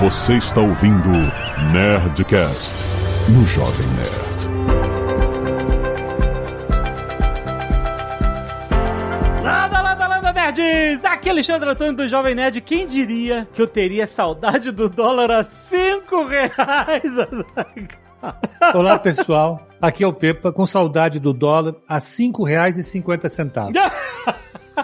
[0.00, 1.10] Você está ouvindo
[1.74, 2.74] Nerdcast
[3.28, 4.48] no Jovem Nerd.
[9.44, 11.04] Landa, landa, landa, nerds!
[11.04, 12.62] Aqui é Alexandre Antônio do Jovem Nerd.
[12.62, 17.02] Quem diria que eu teria saudade do dólar a 5 reais?
[18.74, 19.68] Olá, pessoal.
[19.82, 23.70] Aqui é o Pepa, com saudade do dólar a R$ 5,50.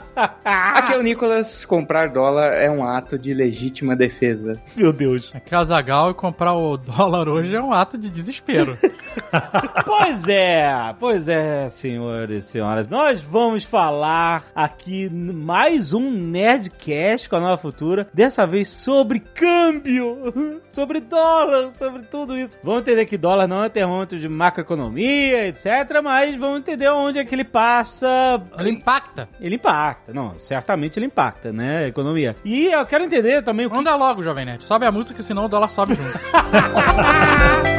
[0.44, 4.60] Aqui é o Nicolas, comprar dólar é um ato de legítima defesa.
[4.74, 5.30] Meu Deus.
[5.34, 8.78] Aqui é o Zagal e comprar o dólar hoje é um ato de desespero.
[9.84, 12.88] Pois é, pois é, senhores e senhoras.
[12.88, 18.08] Nós vamos falar aqui mais um Nerdcast com a Nova Futura.
[18.12, 22.58] Dessa vez sobre câmbio, sobre dólar, sobre tudo isso.
[22.62, 25.66] Vamos entender que dólar não é termômetro de macroeconomia, etc.
[26.02, 28.06] Mas vamos entender onde é que ele passa.
[28.58, 29.28] Ele impacta.
[29.40, 32.36] Ele impacta, não, certamente ele impacta, né, a economia.
[32.44, 33.76] E eu quero entender também o que...
[33.76, 34.64] Anda logo, Jovem Nerd.
[34.64, 36.18] Sobe a música, senão o dólar sobe junto.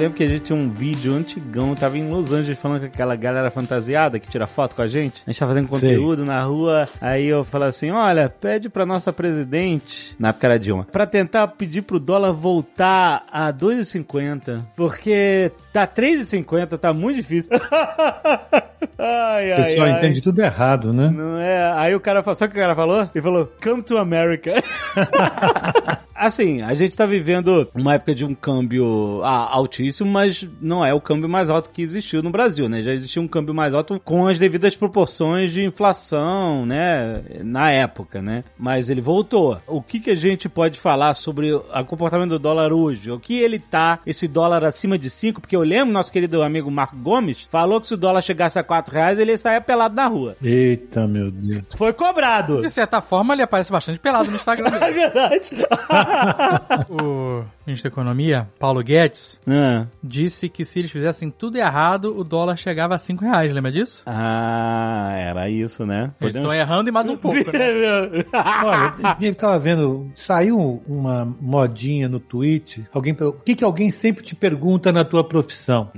[0.00, 3.14] lembro que a gente tinha um vídeo antigão, tava em Los Angeles falando com aquela
[3.14, 5.22] galera fantasiada que tira foto com a gente.
[5.26, 9.12] A gente tava fazendo conteúdo na rua, aí eu falei assim, olha, pede pra nossa
[9.12, 15.86] presidente, na época era Dilma, pra tentar pedir pro dólar voltar a 2,50, porque tá
[15.86, 17.50] 3,50, tá muito difícil.
[18.98, 19.98] ai, O pessoal ai, ai.
[19.98, 21.10] entende tudo errado, né?
[21.10, 21.72] Não é?
[21.76, 23.10] Aí o cara falou, sabe o que o cara falou?
[23.14, 24.62] Ele falou, come to America.
[26.20, 30.92] assim, a gente tá vivendo uma época de um câmbio ah, altíssimo, mas não é
[30.92, 32.82] o câmbio mais alto que existiu no Brasil, né?
[32.82, 37.22] Já existia um câmbio mais alto com as devidas proporções de inflação, né?
[37.42, 38.44] Na época, né?
[38.58, 39.58] Mas ele voltou.
[39.66, 43.10] O que que a gente pode falar sobre o comportamento do dólar hoje?
[43.10, 45.40] O que ele tá, esse dólar acima de 5?
[45.40, 48.62] Porque eu lembro, nosso querido amigo Marco Gomes falou que se o dólar chegasse a
[48.62, 50.36] 4 reais, ele saia pelado na rua.
[50.42, 51.64] Eita, meu Deus.
[51.76, 52.60] Foi cobrado.
[52.60, 55.50] De certa forma, ele aparece bastante pelado no Instagram É verdade.
[56.90, 59.86] O ministro da Economia, Paulo Guedes, Ah.
[60.02, 63.52] disse que se eles fizessem tudo errado, o dólar chegava a 5 reais.
[63.52, 64.02] Lembra disso?
[64.06, 66.12] Ah, era isso, né?
[66.20, 67.44] Eles estão errando e mais um pouco, né?
[68.64, 74.22] Olha, eu tava vendo, saiu uma modinha no tweet, alguém, o que que alguém sempre
[74.24, 75.90] te pergunta na tua profissão?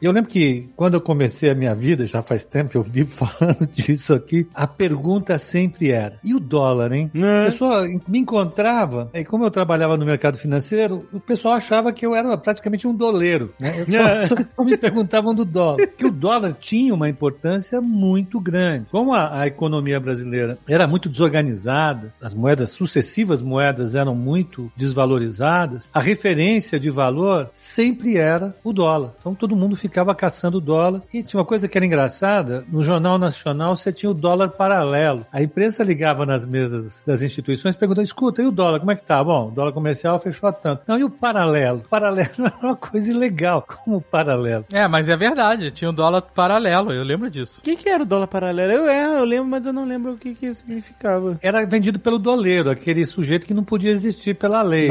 [0.00, 2.82] E Eu lembro que quando eu comecei a minha vida, já faz tempo que eu
[2.82, 7.10] vivo falando disso aqui, a pergunta sempre era: e o dólar, hein?
[7.14, 7.42] É.
[7.42, 12.06] A pessoa me encontrava, e como eu trabalhava no mercado financeiro, o pessoal achava que
[12.06, 13.84] eu era praticamente um doleiro, né?
[13.98, 14.26] É.
[14.26, 15.86] só, só me perguntavam do dólar.
[15.88, 18.86] Que o dólar tinha uma importância muito grande.
[18.90, 25.90] Como a, a economia brasileira era muito desorganizada, as moedas, sucessivas moedas eram muito desvalorizadas,
[25.92, 29.14] a referência de valor sempre era o dólar.
[29.18, 31.02] Então todo mundo ficava caçando dólar.
[31.12, 35.26] E tinha uma coisa que era engraçada, no Jornal Nacional você tinha o dólar paralelo.
[35.32, 39.02] A imprensa ligava nas mesas das instituições perguntando, escuta, e o dólar, como é que
[39.02, 39.22] tá?
[39.24, 40.82] Bom, o dólar comercial fechou a tanto.
[40.86, 41.78] Não, e o paralelo?
[41.78, 43.62] O paralelo era uma coisa ilegal.
[43.62, 44.64] Como o paralelo?
[44.72, 45.70] É, mas é verdade.
[45.70, 47.60] Tinha um dólar paralelo, eu lembro disso.
[47.60, 48.72] O que, que era o dólar paralelo?
[48.72, 51.38] Eu, é, eu lembro, mas eu não lembro o que, que significava.
[51.42, 54.88] Era vendido pelo doleiro, aquele sujeito que não podia existir pela lei,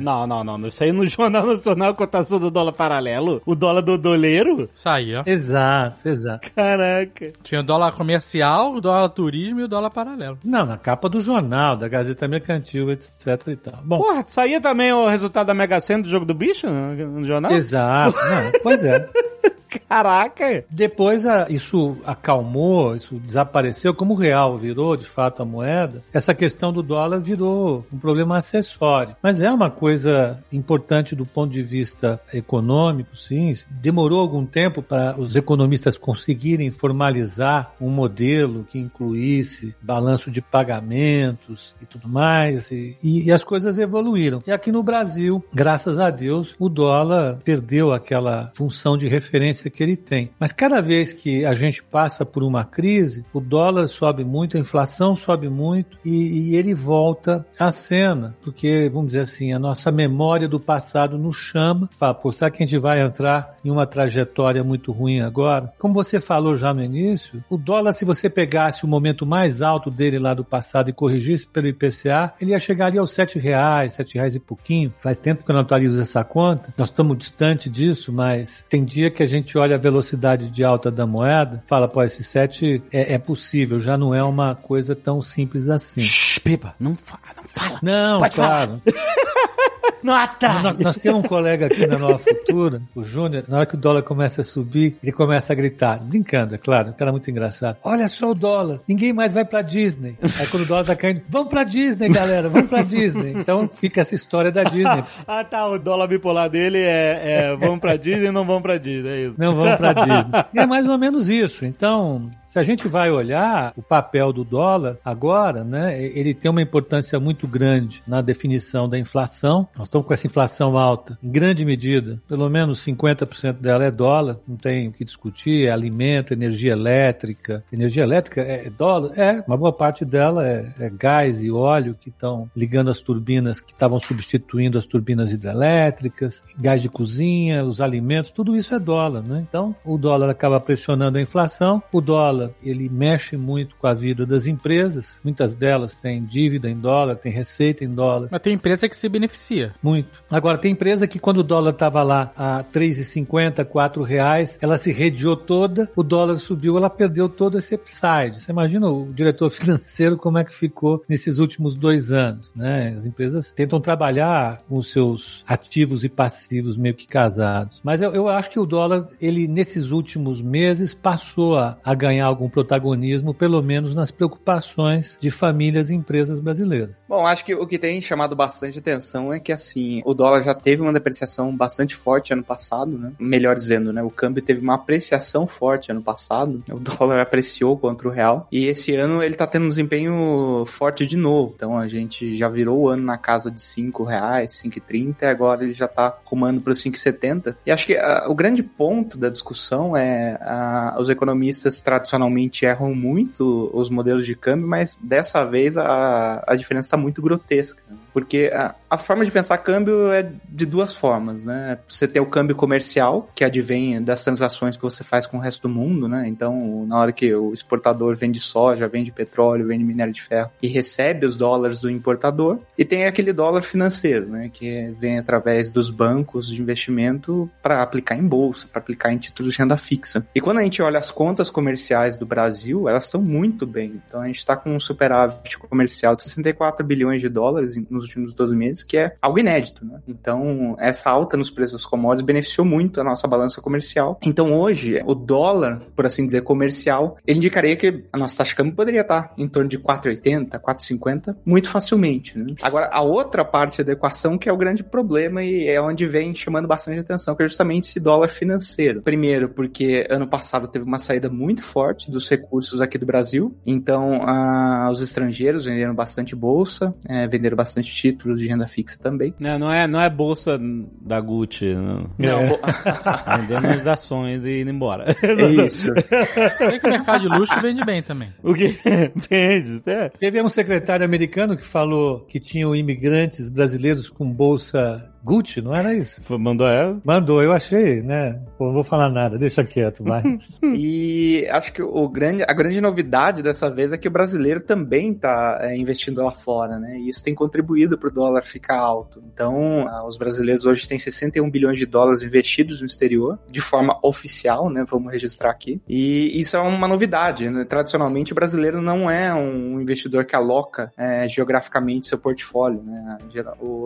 [0.00, 0.68] Não, não, não, não.
[0.68, 3.42] Isso aí no Jornal Nacional, cotação do dólar paralelo.
[3.44, 4.68] O dólar do doleiro?
[5.16, 5.22] Ó.
[5.26, 6.50] Exato, exato.
[6.54, 7.32] Caraca.
[7.42, 10.38] Tinha o dólar comercial, o dólar turismo e o dólar paralelo.
[10.44, 13.80] Não, na capa do jornal, da Gazeta Mercantil, etc e tal.
[13.84, 17.50] Bom, Porra, saía também o resultado da Mega Sena do jogo do bicho no, jornal?
[17.52, 18.16] exato.
[18.16, 19.08] Não, pois é.
[19.88, 20.64] Caraca.
[20.70, 26.34] Depois a- isso acalmou, isso desapareceu, como o real virou de fato a moeda, essa
[26.34, 29.16] questão do dólar virou um problema acessório.
[29.22, 33.38] Mas é uma coisa importante do ponto de vista econômico, sim.
[33.70, 41.74] Demorou algum tempo para os economistas conseguirem formalizar um modelo que incluísse balanço de pagamentos
[41.80, 44.42] e tudo mais, e, e- e as coisas evoluíram.
[44.46, 49.82] E aqui no Brasil, graças a Deus, o dólar perdeu aquela função de referência que
[49.82, 50.30] ele tem.
[50.38, 54.60] Mas cada vez que a gente passa por uma crise, o dólar sobe muito, a
[54.60, 59.90] inflação sobe muito e, e ele volta à cena, porque, vamos dizer assim, a nossa
[59.90, 61.88] memória do passado nos chama,
[62.22, 65.72] pô, será que a gente vai entrar em uma trajetória muito ruim agora?
[65.78, 69.90] Como você falou já no início, o dólar, se você pegasse o momento mais alto
[69.90, 73.94] dele lá do passado e corrigisse pelo IPCA, ele ia chegar ali aos sete reais,
[73.94, 74.92] sete reais e pouquinho.
[75.00, 79.10] Faz tempo que eu não atualizo essa conta, nós estamos distante disso, mas tem dia
[79.10, 83.14] que a gente olha a velocidade de alta da moeda, fala, pô, esse 7 é,
[83.14, 86.00] é possível, já não é uma coisa tão simples assim.
[86.00, 87.78] Shhh, Pipa, não fala, não fala.
[87.82, 88.82] Não, Pode claro.
[90.02, 90.62] Não atrai.
[90.62, 93.78] Nós, nós temos um colega aqui na Nova Futura, o Júnior, na hora que o
[93.78, 97.78] dólar começa a subir, ele começa a gritar, brincando, é claro, um cara muito engraçado.
[97.82, 100.16] Olha só o dólar, ninguém mais vai pra Disney.
[100.38, 103.32] Aí quando o dólar tá caindo, vamos pra Disney, galera, vamos pra Disney.
[103.36, 105.02] Então fica essa história da Disney.
[105.26, 105.66] ah, tá.
[105.66, 109.10] O dólar bipolar dele é, é vamos pra Disney e não vamos pra Disney.
[109.10, 109.34] É isso.
[109.38, 110.44] Não vamos pra Disney.
[110.54, 111.64] E é mais ou menos isso.
[111.64, 116.62] Então, se a gente vai olhar o papel do dólar agora, né, ele tem uma
[116.62, 119.68] importância muito grande na definição da inflação.
[119.76, 124.38] Nós estamos com essa inflação alta, em grande medida, pelo menos 50% dela é dólar,
[124.48, 127.62] não tem o que discutir, é alimento, energia elétrica.
[127.70, 129.12] Energia elétrica é dólar?
[129.18, 133.60] É, uma boa parte dela é, é gás e óleo que estão ligando as turbinas
[133.60, 139.22] que estavam substituindo as turbinas hidrelétricas, gás de cozinha, os alimentos, tudo isso é dólar,
[139.22, 139.44] né?
[139.46, 143.94] Então, o dólar acaba pressionando a inflação, o dólar dólar, ele mexe muito com a
[143.94, 145.20] vida das empresas.
[145.24, 148.28] Muitas delas têm dívida em dólar, tem receita em dólar.
[148.30, 149.74] Mas tem empresa que se beneficia.
[149.82, 150.10] Muito.
[150.30, 154.92] Agora, tem empresa que quando o dólar estava lá a 3,50, 4 reais, ela se
[154.92, 158.40] rediou toda, o dólar subiu, ela perdeu todo esse upside.
[158.40, 162.92] Você imagina o diretor financeiro como é que ficou nesses últimos dois anos, né?
[162.94, 167.80] As empresas tentam trabalhar com os seus ativos e passivos meio que casados.
[167.82, 172.27] Mas eu, eu acho que o dólar, ele nesses últimos meses passou a, a ganhar
[172.28, 177.04] algum protagonismo, pelo menos nas preocupações de famílias e empresas brasileiras.
[177.08, 180.54] Bom, acho que o que tem chamado bastante atenção é que, assim, o dólar já
[180.54, 183.12] teve uma depreciação bastante forte ano passado, né?
[183.18, 184.02] Melhor dizendo, né?
[184.02, 186.62] O câmbio teve uma apreciação forte ano passado.
[186.78, 188.46] O dólar apreciou contra o real.
[188.52, 191.54] E esse ano ele tá tendo um desempenho forte de novo.
[191.56, 195.64] Então a gente já virou o ano na casa de 5 reais, 5,30 e agora
[195.64, 197.56] ele já tá rumando para os 5,70.
[197.66, 202.66] E acho que uh, o grande ponto da discussão é uh, os economistas tradicionais tradicionalmente
[202.66, 207.82] erram muito os modelos de câmbio, mas dessa vez a, a diferença está muito grotesca.
[208.18, 211.78] Porque a, a, forma de pensar câmbio é de duas formas, né?
[211.86, 215.62] Você tem o câmbio comercial, que advém das transações que você faz com o resto
[215.62, 216.26] do mundo, né?
[216.26, 220.66] Então, na hora que o exportador vende soja, vende petróleo, vende minério de ferro e
[220.66, 224.50] recebe os dólares do importador, e tem aquele dólar financeiro, né?
[224.52, 229.52] Que vem através dos bancos de investimento para aplicar em bolsa, para aplicar em títulos
[229.52, 230.26] de renda fixa.
[230.34, 234.02] E quando a gente olha as contas comerciais do Brasil, elas estão muito bem.
[234.08, 238.34] Então, a gente está com um superávit comercial de 64 bilhões de dólares nos últimos
[238.34, 240.00] 12 meses, que é algo inédito, né?
[240.06, 244.18] Então, essa alta nos preços dos commodities beneficiou muito a nossa balança comercial.
[244.22, 248.56] Então, hoje, o dólar, por assim dizer, comercial, ele indicaria que a nossa taxa de
[248.56, 252.54] câmbio poderia estar em torno de 4,80, 4,50 muito facilmente, né?
[252.62, 256.34] Agora, a outra parte da equação que é o grande problema e é onde vem
[256.34, 259.02] chamando bastante atenção, que é justamente esse dólar financeiro.
[259.02, 264.22] Primeiro, porque ano passado teve uma saída muito forte dos recursos aqui do Brasil, então
[264.22, 269.34] ah, os estrangeiros venderam bastante bolsa, é, venderam bastante títulos de renda fixa também.
[269.38, 270.58] Não, não é, não é bolsa
[271.00, 271.74] da Gucci.
[271.74, 272.10] Não.
[272.18, 273.90] Não, é.
[273.98, 275.16] Ações e indo embora.
[275.22, 275.92] É isso.
[276.58, 278.32] Tem que o mercado de luxo vende bem também.
[278.42, 278.78] O que?
[279.28, 280.08] Vende, é.
[280.10, 285.94] Teve um secretário americano que falou que tinham imigrantes brasileiros com bolsa Gucci, não era
[285.94, 286.20] isso?
[286.38, 287.00] Mandou ela?
[287.04, 288.40] Mandou, eu achei, né?
[288.56, 290.22] Pô, não vou falar nada, deixa quieto, vai.
[290.74, 295.12] e acho que o grande, a grande novidade dessa vez é que o brasileiro também
[295.12, 296.98] está é, investindo lá fora, né?
[296.98, 299.22] E isso tem contribuído para o dólar ficar alto.
[299.32, 304.70] Então, os brasileiros hoje têm 61 bilhões de dólares investidos no exterior, de forma oficial,
[304.70, 304.84] né?
[304.88, 305.80] Vamos registrar aqui.
[305.86, 307.64] E isso é uma novidade, né?
[307.64, 313.18] Tradicionalmente, o brasileiro não é um investidor que aloca é, geograficamente seu portfólio, né?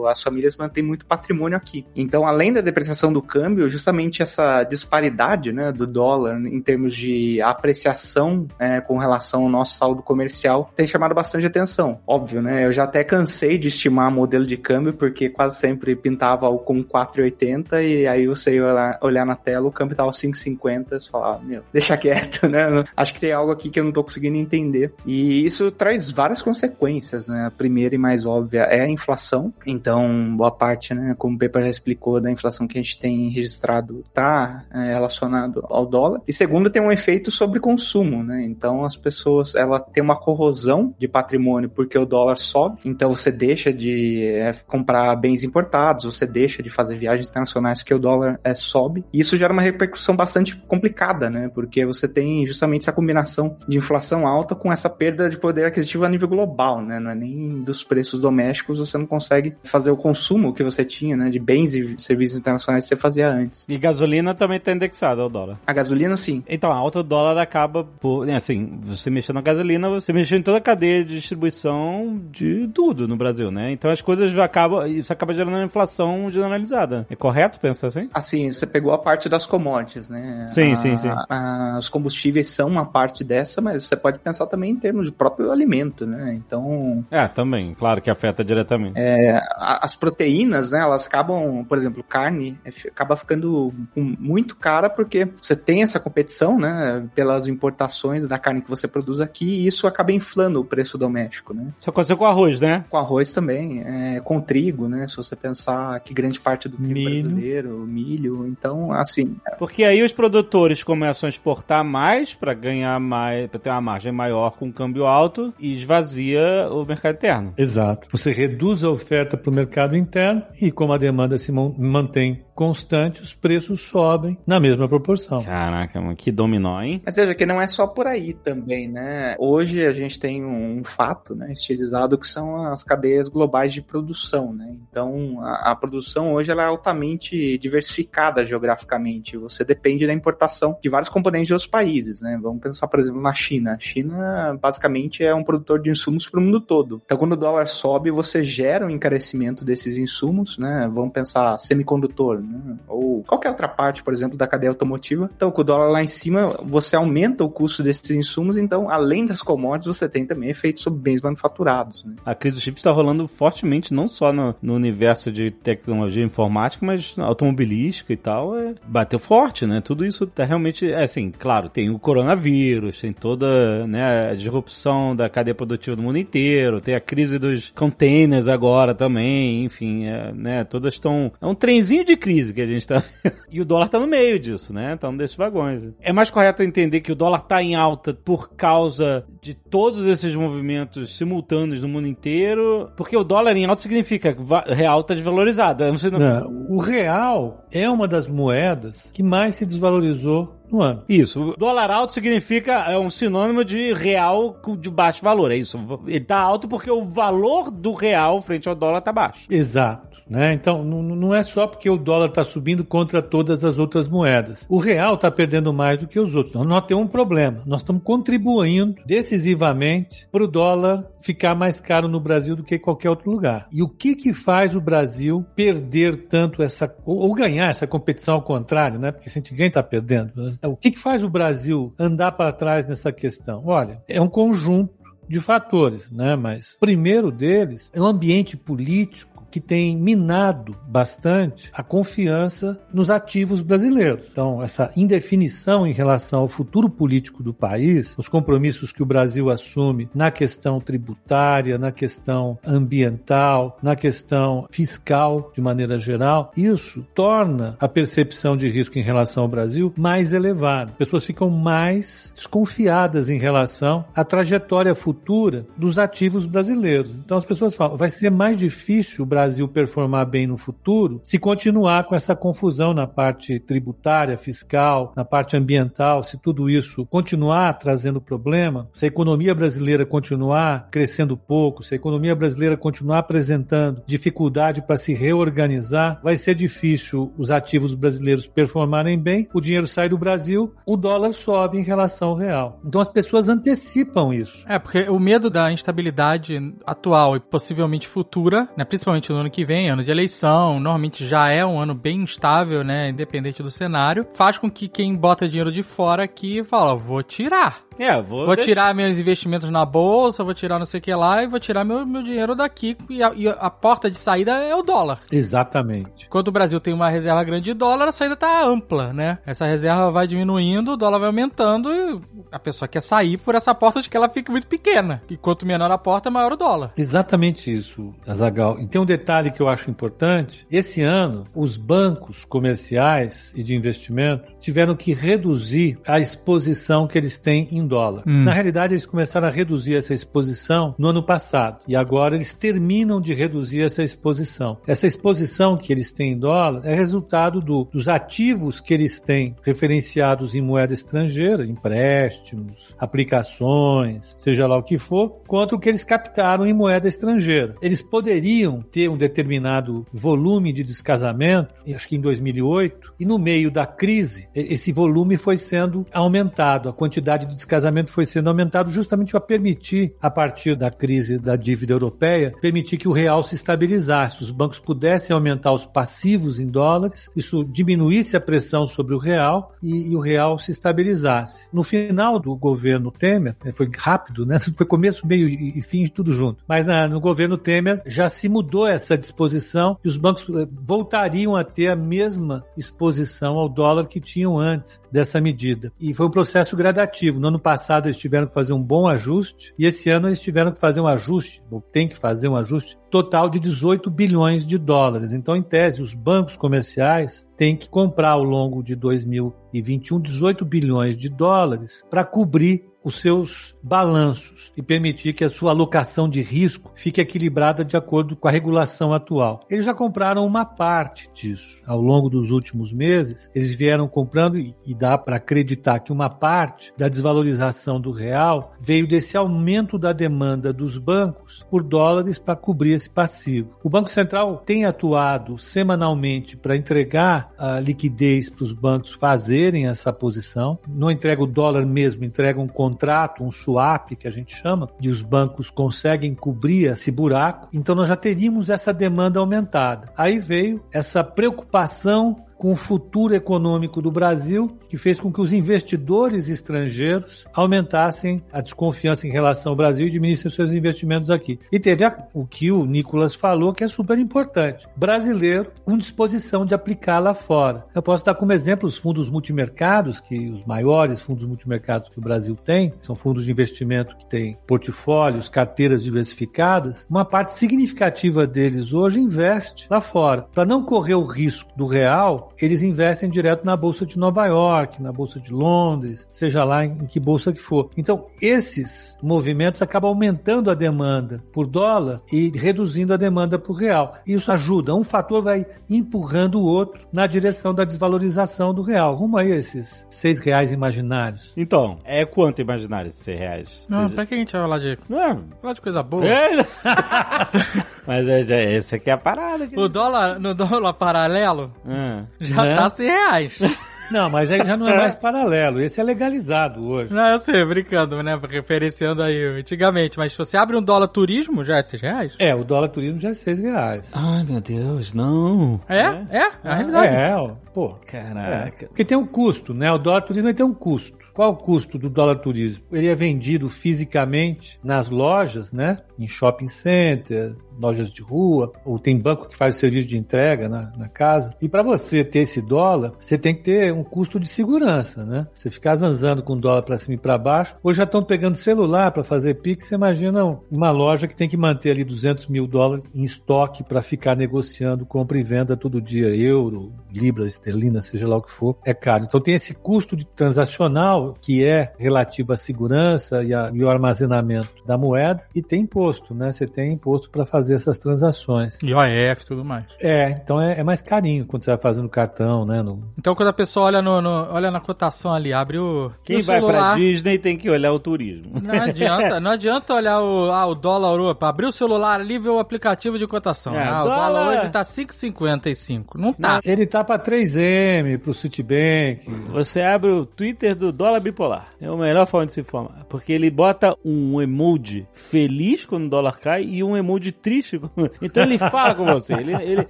[0.09, 1.87] As famílias mantêm muito patrimônio patrimônio aqui.
[1.97, 7.41] Então, além da depreciação do câmbio, justamente essa disparidade né, do dólar em termos de
[7.41, 12.01] apreciação é, com relação ao nosso saldo comercial tem chamado bastante atenção.
[12.07, 12.67] Óbvio, né?
[12.67, 16.85] Eu já até cansei de estimar modelo de câmbio, porque quase sempre pintava o com
[16.85, 21.43] 4,80 e aí você ia olhar, olhar na tela, o câmbio tava 5,50 e falava,
[21.43, 22.85] meu, deixa quieto, né?
[22.97, 24.93] Acho que tem algo aqui que eu não tô conseguindo entender.
[25.07, 27.47] E isso traz várias consequências, né?
[27.47, 29.53] A primeira e mais óbvia é a inflação.
[29.67, 31.12] Então, boa parte, né?
[31.15, 35.65] Como o Pepa já explicou, da inflação que a gente tem registrado está é, relacionado
[35.69, 36.21] ao dólar.
[36.27, 38.45] E segundo, tem um efeito sobre consumo, né?
[38.45, 43.31] Então as pessoas, ela tem uma corrosão de patrimônio porque o dólar sobe, então você
[43.31, 48.39] deixa de é, comprar bens importados, você deixa de fazer viagens internacionais porque o dólar
[48.45, 49.05] é, sobe.
[49.13, 51.51] E isso gera uma repercussão bastante complicada, né?
[51.53, 56.05] Porque você tem justamente essa combinação de inflação alta com essa perda de poder aquisitivo
[56.05, 56.99] a nível global, né?
[56.99, 61.02] Não é nem dos preços domésticos, você não consegue fazer o consumo que você tinha
[61.03, 61.31] tinha, né?
[61.31, 63.67] De bens e serviços internacionais que você fazia antes.
[63.69, 65.59] E gasolina também tá indexada ao dólar.
[65.67, 66.43] A gasolina, sim.
[66.49, 68.25] Então, a alta do dólar acaba por.
[68.27, 72.69] né, Assim, você mexendo na gasolina, você mexeu em toda a cadeia de distribuição de
[72.75, 73.73] tudo no Brasil, né?
[73.73, 74.87] Então as coisas já acabam.
[74.87, 77.07] Isso acaba gerando uma inflação generalizada.
[77.11, 78.09] É correto pensar assim?
[78.13, 80.47] Assim, você pegou a parte das commodities, né?
[80.49, 81.09] Sim, A- sim, sim.
[81.09, 85.13] a- os combustíveis são uma parte dessa, mas você pode pensar também em termos de
[85.13, 86.35] próprio alimento, né?
[86.35, 87.75] Então, É, também.
[87.75, 88.95] Claro que afeta diretamente.
[88.97, 90.81] é, as proteínas, né?
[90.93, 96.59] Elas acabam, por exemplo, carne é, acaba ficando muito cara porque você tem essa competição,
[96.59, 97.09] né?
[97.15, 101.55] Pelas importações da carne que você produz aqui e isso acaba inflando o preço doméstico,
[101.55, 101.73] né?
[101.81, 102.85] Isso aconteceu com arroz, né?
[102.89, 105.07] Com arroz também, é, com trigo, né?
[105.07, 107.23] Se você pensar que grande parte do trigo Milho.
[107.23, 113.49] brasileiro, milho, então, assim, Porque aí os produtores começam a exportar mais pra ganhar mais,
[113.49, 117.55] pra ter uma margem maior com câmbio alto e esvazia o mercado interno.
[117.57, 118.09] Exato.
[118.11, 123.21] Você reduz a oferta para o mercado interno e, como a demanda se mantém constante,
[123.21, 125.43] os preços sobem na mesma proporção.
[125.43, 127.03] Caraca, mano, que dominó, hein?
[127.05, 129.35] Mas veja que não é só por aí também, né?
[129.37, 134.53] Hoje a gente tem um fato, né, estilizado que são as cadeias globais de produção,
[134.53, 134.77] né?
[134.89, 139.37] Então a, a produção hoje ela é altamente diversificada geograficamente.
[139.37, 142.39] Você depende da importação de vários componentes de outros países, né?
[142.41, 143.73] Vamos pensar, por exemplo, na China.
[143.73, 147.03] A China basicamente é um produtor de insumos para o mundo todo.
[147.05, 150.89] Então quando o dólar sobe, você gera um encarecimento desses insumos, né?
[150.95, 152.77] Vamos pensar semicondutor, né?
[152.87, 155.31] Ou qualquer outra parte, por exemplo, da cadeia automotiva.
[155.35, 158.57] Então, com o dólar lá em cima, você aumenta o custo desses insumos.
[158.57, 162.05] Então, além das commodities, você tem também efeitos sobre bens manufaturados.
[162.05, 162.15] Né?
[162.25, 166.85] A crise dos chips está rolando fortemente, não só no, no universo de tecnologia informática,
[166.85, 168.59] mas automobilística e tal.
[168.59, 169.81] É, bateu forte, né?
[169.81, 170.91] Tudo isso tá realmente.
[170.91, 176.03] É assim, claro, tem o coronavírus, tem toda né, a disrupção da cadeia produtiva do
[176.03, 180.65] mundo inteiro, tem a crise dos containers agora também, enfim, é, né?
[180.65, 181.33] Todas estão.
[181.41, 183.03] É um trenzinho de crise que a gente tá.
[183.51, 184.97] e o dólar tá no meio disso, né?
[184.97, 185.83] Tá um desses vagões.
[186.01, 190.35] É mais correto entender que o dólar tá em alta por causa de todos esses
[190.35, 194.35] movimentos simultâneos no mundo inteiro, porque o dólar em alta significa
[194.69, 195.85] real tá desvalorizado.
[195.85, 201.03] Não não- Não, o real é uma das moedas que mais se desvalorizou no ano.
[201.09, 205.57] Isso, o dólar alto significa, é um sinônimo de real com- de baixo valor, é
[205.57, 205.79] isso.
[206.07, 209.47] Ele tá alto porque o valor do real frente ao dólar tá baixo.
[209.51, 210.12] Exato.
[210.33, 210.55] Né?
[210.55, 214.67] Então, não, é só porque o dólar está subindo contra todas as outras moedas.
[214.67, 216.55] O real está perdendo mais do que os outros.
[216.55, 217.63] Nós, nós temos um problema.
[217.67, 222.81] Nós estamos contribuindo decisivamente para o dólar ficar mais caro no Brasil do que em
[222.81, 223.69] qualquer outro lugar.
[223.71, 226.93] E o que, que faz o Brasil perder tanto essa.
[227.05, 229.13] ou, ou ganhar essa competição ao contrário, né?
[229.13, 230.33] Porque se ganha, está perdendo.
[230.35, 230.57] né?
[230.65, 233.63] O que, que faz o Brasil andar para trás nessa questão?
[233.67, 236.37] Olha, é um conjunto de fatores, né?
[236.37, 243.61] Mas primeiro deles é o ambiente político que tem minado bastante a confiança nos ativos
[243.61, 244.27] brasileiros.
[244.33, 249.51] Então, essa indefinição em relação ao futuro político do país, os compromissos que o Brasil
[249.51, 257.77] assume na questão tributária, na questão ambiental, na questão fiscal, de maneira geral, isso torna
[257.79, 260.93] a percepção de risco em relação ao Brasil mais elevada.
[260.93, 267.13] Pessoas ficam mais desconfiadas em relação à trajetória futura dos ativos brasileiros.
[267.23, 271.39] Então as pessoas falam, vai ser mais difícil o Brasil performar bem no futuro se
[271.39, 277.79] continuar com essa confusão na parte tributária, fiscal, na parte ambiental, se tudo isso continuar
[277.79, 284.03] trazendo problema, se a economia brasileira continuar crescendo pouco, se a economia brasileira continuar apresentando
[284.07, 290.09] dificuldade para se reorganizar, vai ser difícil os ativos brasileiros performarem bem, o dinheiro sai
[290.09, 292.81] do Brasil, o dólar sobe em relação ao real.
[292.85, 294.65] Então as pessoas antecipam isso.
[294.69, 299.65] É, porque o medo da instabilidade atual e possivelmente futura, né, principalmente no ano que
[299.65, 304.27] vem, ano de eleição, normalmente já é um ano bem instável, né, independente do cenário,
[304.35, 307.83] faz com que quem bota dinheiro de fora aqui fala, vou tirar.
[307.99, 311.15] É, vou, Vou deixar- tirar meus investimentos na bolsa, vou tirar não sei o que
[311.15, 312.97] lá e vou tirar meu, meu dinheiro daqui.
[313.09, 315.21] E a, e a porta de saída é o dólar.
[315.31, 316.29] Exatamente.
[316.29, 319.39] Quando o Brasil tem uma reserva grande de dólar, a saída tá ampla, né?
[319.47, 322.21] Essa reserva vai diminuindo, o dólar vai aumentando e
[322.51, 325.21] a pessoa quer sair por essa porta de que ela fica muito pequena.
[325.31, 326.93] E quanto menor a porta, maior o dólar.
[326.97, 328.81] Exatamente isso, Azagal.
[328.81, 330.67] E tem um detalhe que eu acho importante.
[330.71, 337.39] Esse ano, os bancos comerciais e de investimento tiveram que reduzir a exposição que eles
[337.39, 338.23] têm em dólar.
[338.27, 338.45] Hum.
[338.45, 341.81] Na realidade, eles começaram a reduzir essa exposição no ano passado.
[341.87, 344.79] E agora eles terminam de reduzir essa exposição.
[344.87, 349.55] Essa exposição que eles têm em dólar é resultado do- dos ativos que eles têm
[349.63, 356.05] referenciados em moeda estrangeira, empréstimos, aplicações, seja lá o que for, contra o que eles
[356.05, 357.75] captaram em moeda estrangeira.
[357.83, 363.37] Eles poderiam ter ter um determinado volume de descasamento, acho que em 2008, e no
[363.37, 368.91] meio da crise, esse volume foi sendo aumentado, a quantidade de descasamento foi sendo aumentado
[368.91, 373.55] justamente para permitir, a partir da crise da dívida europeia, permitir que o real se
[373.55, 379.19] estabilizasse, os bancos pudessem aumentar os passivos em dólares, isso diminuísse a pressão sobre o
[379.19, 381.67] real e, e o real se estabilizasse.
[381.73, 384.59] No final do governo Temer, né, foi rápido, né?
[384.77, 386.65] Foi começo, meio e fim de tudo junto.
[386.67, 391.55] Mas na, no governo Temer já se mudou essa disposição e os bancos eh, voltariam
[391.55, 395.93] a ter a mesma exposição ao dólar que tinham antes dessa medida.
[396.01, 397.39] E foi um processo gradativo.
[397.39, 400.73] No ano passado eles tiveram que fazer um bom ajuste e esse ano eles tiveram
[400.73, 404.79] que fazer um ajuste, ou tem que fazer um ajuste total de 18 bilhões de
[404.79, 405.33] dólares.
[405.33, 411.17] Então, em tese, os bancos comerciais têm que comprar ao longo de 2021 18 bilhões
[411.17, 416.91] de dólares para cobrir os seus balanços e permitir que a sua alocação de risco
[416.95, 419.61] fique equilibrada de acordo com a regulação atual.
[419.69, 423.51] Eles já compraram uma parte disso ao longo dos últimos meses.
[423.55, 429.07] Eles vieram comprando e, dá para acreditar que uma parte da desvalorização do real veio
[429.07, 433.77] desse aumento da demanda dos bancos por dólares para cobrir esse passivo.
[433.83, 440.13] O Banco Central tem atuado semanalmente para entregar a liquidez para os bancos fazerem essa
[440.13, 440.79] posição.
[440.89, 445.09] Não entrega o dólar mesmo, entrega um contrato, um swap, que a gente chama, de
[445.09, 447.69] os bancos conseguem cobrir esse buraco.
[447.73, 450.13] Então nós já teríamos essa demanda aumentada.
[450.17, 455.53] Aí veio essa preocupação com o futuro econômico do Brasil, que fez com que os
[455.53, 461.59] investidores estrangeiros aumentassem a desconfiança em relação ao Brasil e diminuíssem seus investimentos aqui.
[461.73, 464.87] E teve a, o que o Nicolas falou, que é super importante.
[464.95, 467.85] Brasileiro com disposição de aplicar lá fora.
[467.93, 472.23] Eu posso dar como exemplo os fundos multimercados, que os maiores fundos multimercados que o
[472.23, 477.05] Brasil tem, são fundos de investimento que têm portfólios, carteiras diversificadas.
[477.11, 480.43] Uma parte significativa deles hoje investe lá fora.
[480.55, 485.03] Para não correr o risco do real, eles investem direto na bolsa de Nova York,
[485.03, 487.91] na bolsa de Londres, seja lá em, que bolsa que for.
[487.97, 494.15] Então, esses movimentos acabam aumentando a demanda por dólar e reduzindo a demanda por real.
[494.27, 499.15] Isso ajuda, um fator vai empurrando o outro na direção da desvalorização do real.
[499.15, 501.53] Rumo aí a esses seis reais imaginários.
[501.57, 503.87] Então, é quanto imaginário esses seis reais?
[503.91, 504.15] Não, Seja...
[504.15, 504.99] pra que a gente vai falar de...
[505.09, 505.39] Não é...
[505.61, 506.27] Falar de coisa boa.
[506.27, 506.61] É.
[508.07, 509.69] Mas é, é, esse aqui é a parada.
[509.77, 512.25] O dólar, no dólar paralelo, hum.
[512.41, 512.75] já né?
[512.75, 513.59] tá 100 reais.
[514.13, 515.81] Não, mas aí já não é mais paralelo.
[515.81, 517.15] Esse é legalizado hoje.
[517.15, 518.39] Não, eu sei, brincando, né?
[518.47, 520.19] Referenciando aí antigamente.
[520.19, 522.35] Mas se você abre um dólar turismo, já é 6 reais?
[522.39, 524.11] É, o dólar turismo já é 6 reais.
[524.13, 525.81] Ai, meu Deus, não.
[525.89, 526.01] É?
[526.01, 526.27] É?
[526.31, 527.17] É, é a realidade.
[527.17, 527.95] É, pô.
[528.07, 528.85] Caraca.
[528.85, 528.89] É.
[528.89, 529.91] Porque tem um custo, né?
[529.91, 531.22] O dólar turismo tem um custo.
[531.35, 532.85] Qual o custo do dólar turismo?
[532.93, 535.99] Ele é vendido fisicamente nas lojas, né?
[536.19, 540.69] Em shopping center, lojas de rua, ou tem banco que faz o serviço de entrega
[540.69, 541.55] na, na casa.
[541.61, 545.47] E para você ter esse dólar, você tem que ter um custo de segurança, né?
[545.55, 547.77] Você ficar zanzando com o dólar para cima e para baixo.
[547.83, 549.87] Hoje já estão pegando celular para fazer Pix.
[549.87, 554.03] Você imagina uma loja que tem que manter ali 200 mil dólares em estoque para
[554.03, 558.77] ficar negociando compra e venda todo dia, euro, libra, esterlina, seja lá o que for.
[558.85, 559.25] É caro.
[559.25, 563.91] Então tem esse custo de transacional que é relativo à segurança e, a, e ao
[563.91, 566.51] armazenamento da moeda e tem imposto, né?
[566.51, 568.79] Você tem imposto para fazer essas transações.
[568.83, 569.85] E OEF e tudo mais.
[570.01, 572.83] É, então é, é, mais carinho quando você vai fazendo cartão, né?
[572.83, 573.03] No...
[573.19, 576.11] Então quando a pessoa olha, no, no, olha na cotação ali, abre o.
[576.23, 578.53] Quem vai celular, pra Disney tem que olhar o turismo.
[578.61, 581.49] Não adianta, não adianta olhar o, ah, o dólar Europa.
[581.49, 583.75] Abrir o celular ali e ver o aplicativo de cotação.
[583.75, 586.05] É, ah, o dólar, dólar hoje tá 5,55.
[586.17, 586.61] Não tá.
[586.65, 589.25] Ele tá pra 3M, pro Citibank.
[589.53, 591.67] Você abre o Twitter do dólar bipolar.
[591.81, 593.05] É a melhor forma de se informar.
[593.09, 597.81] Porque ele bota um emoji feliz quando o dólar cai e um emoji triste triste.
[598.21, 599.89] Então ele fala com você, ele, ele,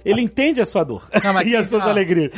[0.03, 2.31] ele entende a sua dor Não, e as suas alegrias.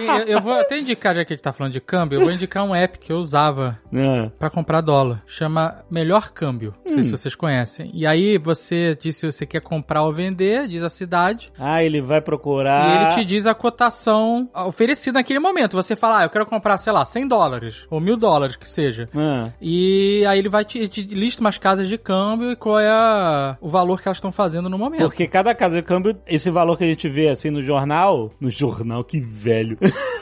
[0.00, 2.32] Eu, eu, vou até indicar, já que a gente tá falando de câmbio, eu vou
[2.32, 4.30] indicar um app que eu usava é.
[4.38, 5.22] para comprar dólar.
[5.26, 6.74] Chama Melhor Câmbio.
[6.84, 6.94] Não hum.
[6.94, 7.90] sei se vocês conhecem.
[7.92, 11.52] E aí você diz se você quer comprar ou vender, diz a cidade.
[11.58, 12.88] Ah, ele vai procurar.
[12.88, 15.76] E ele te diz a cotação oferecida naquele momento.
[15.76, 19.08] Você fala, ah, eu quero comprar, sei lá, 100 dólares ou mil dólares que seja.
[19.14, 19.50] Ah.
[19.60, 23.56] E aí ele vai te, te lista umas casas de câmbio e qual é a,
[23.60, 25.02] o valor que elas estão fazendo no momento.
[25.02, 28.50] Porque cada casa de câmbio, esse valor que a gente vê assim no jornal, no
[28.50, 29.78] jornal, que velho.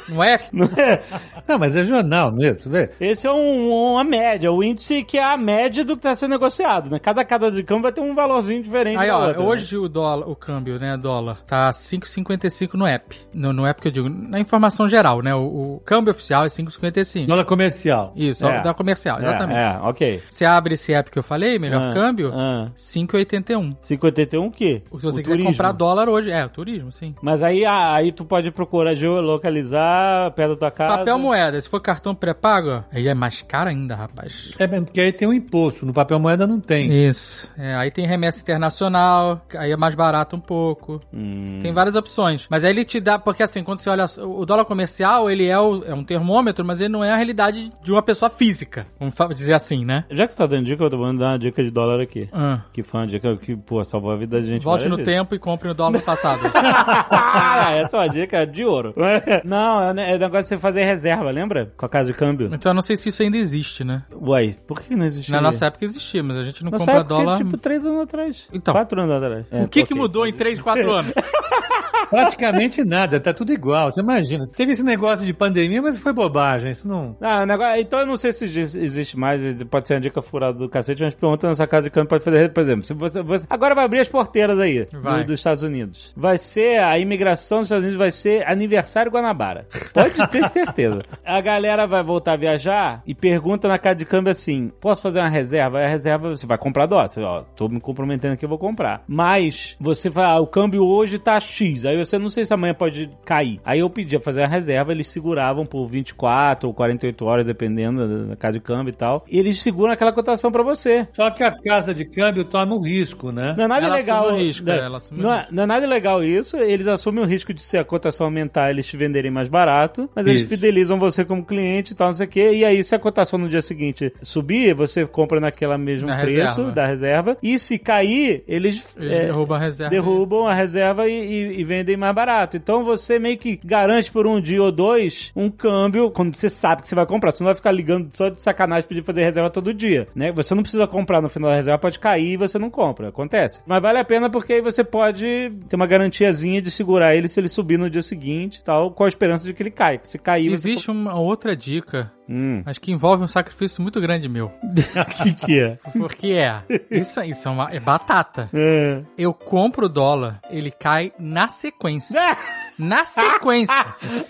[0.09, 0.41] Não é?
[0.53, 1.03] Não, é?
[1.47, 2.91] não mas é jornal mesmo, vê?
[3.01, 6.33] Esse é um, uma média, o índice que é a média do que está sendo
[6.33, 6.99] negociado né?
[6.99, 8.99] Cada cada de câmbio vai ter um valorzinho diferente.
[8.99, 9.47] Aí, ó, outra, né?
[9.47, 13.17] hoje o dólar, o câmbio, né, dólar, tá 5,55 no app.
[13.33, 15.35] No, no app que eu digo, na informação geral, né?
[15.35, 17.27] O, o câmbio oficial é 5,55.
[17.27, 18.13] Dólar comercial.
[18.17, 18.61] Isso, É.
[18.63, 19.59] da comercial, exatamente.
[19.59, 20.23] É, é, ok.
[20.31, 22.71] Você abre esse app que eu falei, melhor Ah, câmbio, ah.
[22.77, 23.75] 5,81.
[23.81, 24.83] 51 o quê?
[24.87, 25.51] Se você O quiser turismo.
[25.51, 27.15] comprar dólar hoje, é, o turismo, sim.
[27.21, 30.99] Mas aí, ah, aí tu pode procurar geolocalizar perto da tua casa.
[30.99, 34.51] Papel moeda, se for cartão pré-pago, aí é mais caro ainda, rapaz.
[34.59, 36.93] É mesmo, porque aí tem um imposto, no papel moeda não tem.
[37.07, 37.51] Isso.
[37.59, 41.01] É, aí tem remessa internacional, aí é mais barato um pouco.
[41.13, 41.59] Hum.
[41.63, 42.47] Tem várias opções.
[42.51, 45.59] Mas aí ele te dá, porque assim, quando você olha, o dólar comercial, ele é,
[45.59, 48.87] o- é um termômetro, mas ele não é a realidade de uma pessoa física.
[48.99, 50.05] Vamos dizer assim, né?
[50.11, 52.29] Já que você tá dando dica, eu tô mandando uma dica de dólar aqui.
[52.33, 52.63] Ah.
[52.73, 54.63] Que foi uma dica que, pô, salvou a vida da gente.
[54.63, 55.15] Volte no vezes.
[55.15, 56.41] tempo e compre o dólar passado.
[56.55, 58.95] Ah, Essa é uma dica de ouro.
[59.45, 61.73] Não, é é negócio de você fazer reserva, lembra?
[61.77, 62.51] Com a casa de câmbio.
[62.53, 64.03] então eu não sei se isso ainda existe, né?
[64.15, 65.31] Uai, por que não existe?
[65.31, 67.39] Na nossa época existia, mas a gente não Nossa compra época, dólar.
[67.39, 68.47] tipo, três anos atrás.
[68.53, 68.75] Então.
[68.75, 69.47] Quatro anos atrás.
[69.51, 71.13] É, o que que mudou em 3, 4 anos?
[72.11, 73.89] Praticamente nada, tá tudo igual.
[73.91, 74.47] Você imagina.
[74.49, 76.73] Teve esse negócio de pandemia, mas foi bobagem.
[76.73, 77.17] Isso não.
[77.21, 80.59] Ah, o negócio, então eu não sei se existe- mais, pode ser uma dica furada
[80.59, 83.23] do cacete, mas pergunta na sua casa de câmbio pode fazer, por exemplo, se você,
[83.23, 86.13] você- agora vai abrir as porteiras aí do- dos Estados Unidos.
[86.17, 89.67] Vai ser, a imigração dos Estados Unidos vai ser aniversário Guanabara.
[89.93, 91.03] Pode ter certeza.
[91.25, 95.21] A galera vai voltar a viajar e pergunta na casa de câmbio assim, posso fazer
[95.21, 95.79] uma reserva?
[95.79, 97.09] Aí a reserva, você vai comprar dólar.
[97.09, 99.03] Você, ó, tô me comprometendo aqui, eu vou comprar.
[99.07, 102.75] Mas, você vai, ah, o câmbio hoje tá X, aí você não sei se amanhã
[102.75, 103.61] pode cair.
[103.65, 108.37] Aí eu pedia fazer a reserva, eles seguravam por 24 ou 48 horas, dependendo da,
[108.37, 109.25] casa de câmbio e tal.
[109.31, 111.07] E eles seguram aquela cotação pra você.
[111.13, 113.55] Só que a casa de câmbio toma um risco, né?
[113.57, 114.25] Não é nada Ela legal.
[114.27, 114.77] assume o risco, né?
[114.77, 116.57] é, ela assume o não, é, não é nada legal isso.
[116.57, 120.27] Eles assumem o risco de se a cotação aumentar, eles te venderem mais barato, mas
[120.27, 120.51] eles Isso.
[120.51, 122.53] fidelizam você como cliente e tal, não sei o quê.
[122.55, 126.39] E aí, se a cotação no dia seguinte subir, você compra naquela mesmo Na preço
[126.61, 126.73] reserva.
[126.73, 127.37] da reserva.
[127.43, 129.91] E se cair, eles, Eles é, derrubam a reserva.
[129.91, 132.57] derrubam a reserva e, e- e vendem mais barato.
[132.57, 136.83] Então você meio que garante por um dia ou dois um câmbio quando você sabe
[136.83, 137.33] que você vai comprar.
[137.33, 140.33] Você não vai ficar ligando só de sacanagem pedir fazer reserva todo dia, né?
[140.33, 143.09] Você não precisa comprar no final da reserva, pode cair e você não compra.
[143.09, 143.61] Acontece.
[143.67, 147.41] Mas vale a pena porque aí você pode ter uma garantiazinha de segurar ele se
[147.41, 150.01] ele subir no dia seguinte e tal, com a esperança de que ele caia.
[150.05, 150.71] Se cair, você...
[150.71, 152.63] Existe uma outra dica, Hum.
[152.65, 154.53] mas que envolve um sacrifício muito grande meu.
[155.01, 155.79] O que que é?
[155.99, 158.49] Porque é, isso, isso é, uma, é batata.
[158.55, 159.03] É.
[159.19, 162.21] Eu compro o dólar, ele cai na sequência.
[162.79, 163.75] Na sequência.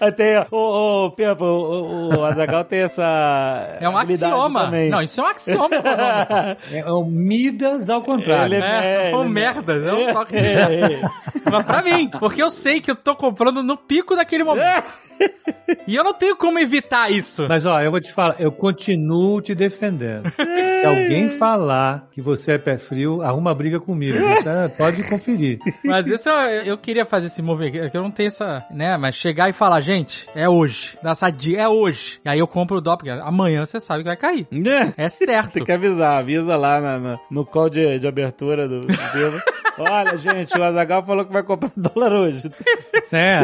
[0.00, 3.78] Até o, o, o, o, o Azagal tem essa.
[3.80, 4.64] É um axioma.
[4.64, 4.90] também.
[4.90, 5.70] Não, isso é um axioma.
[6.72, 8.54] É o Midas ao contrário.
[8.54, 11.00] Ele É, É, ou ele- merda, é um toque de É.
[11.50, 14.86] Mas pra mim, porque eu sei que eu tô comprando no pico daquele momento.
[15.86, 17.46] E eu não tenho como evitar isso.
[17.48, 20.30] Mas ó, eu vou te falar, eu continuo te defendendo.
[20.80, 24.18] Se alguém falar que você é pé frio, arruma briga comigo.
[24.44, 24.68] Tá?
[24.76, 25.58] Pode conferir.
[25.84, 28.96] Mas isso eu, eu queria fazer esse movimento, que eu não tenho essa, né?
[28.96, 30.96] Mas chegar e falar, gente, é hoje.
[31.02, 32.20] Dar essa dica, é hoje.
[32.24, 34.46] E aí eu compro o dólar, porque amanhã você sabe que vai cair.
[34.96, 35.52] É certo.
[35.54, 39.40] Tem que avisar, avisa lá na- na- no call de, de abertura do, do dedo.
[39.78, 42.50] Olha, gente, o Azagal falou que vai comprar dólar hoje.
[43.12, 43.38] É,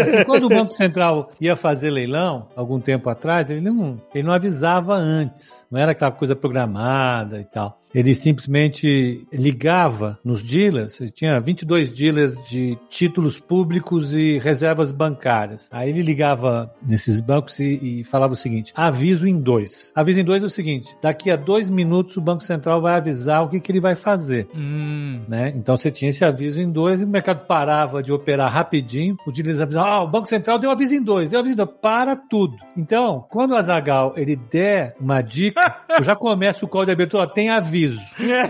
[0.00, 0.95] assim, quando o Banco Central
[1.40, 5.66] ia fazer leilão, algum tempo atrás, ele não, ele não avisava antes.
[5.70, 7.78] Não era aquela coisa programada e tal.
[7.94, 15.68] Ele simplesmente ligava nos dealers, ele tinha 22 dealers de títulos públicos e reservas bancárias.
[15.70, 19.92] Aí ele ligava nesses bancos e, e falava o seguinte: aviso em dois.
[19.94, 23.42] Aviso em dois é o seguinte: daqui a dois minutos o Banco Central vai avisar
[23.42, 25.22] o que, que ele vai fazer Hum.
[25.28, 25.52] né?
[25.54, 29.16] Então você tinha esse aviso em dois e o mercado parava de operar rapidinho.
[29.26, 31.70] O dealers avisavam, ah, o Banco Central deu aviso em dois, deu aviso em dois,
[31.80, 32.56] para tudo.
[32.76, 37.24] Então, quando o Azagal ele der uma dica, eu já começo o call de abertura,
[37.24, 37.85] ó, tem aviso.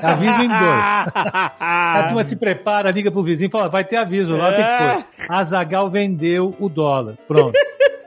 [0.03, 1.11] Aviso em dois.
[1.61, 4.63] A turma se prepara, liga pro vizinho e fala, vai ter aviso lá, o que
[4.63, 5.27] que foi?
[5.37, 7.15] Azagal vendeu o dólar.
[7.27, 7.53] Pronto.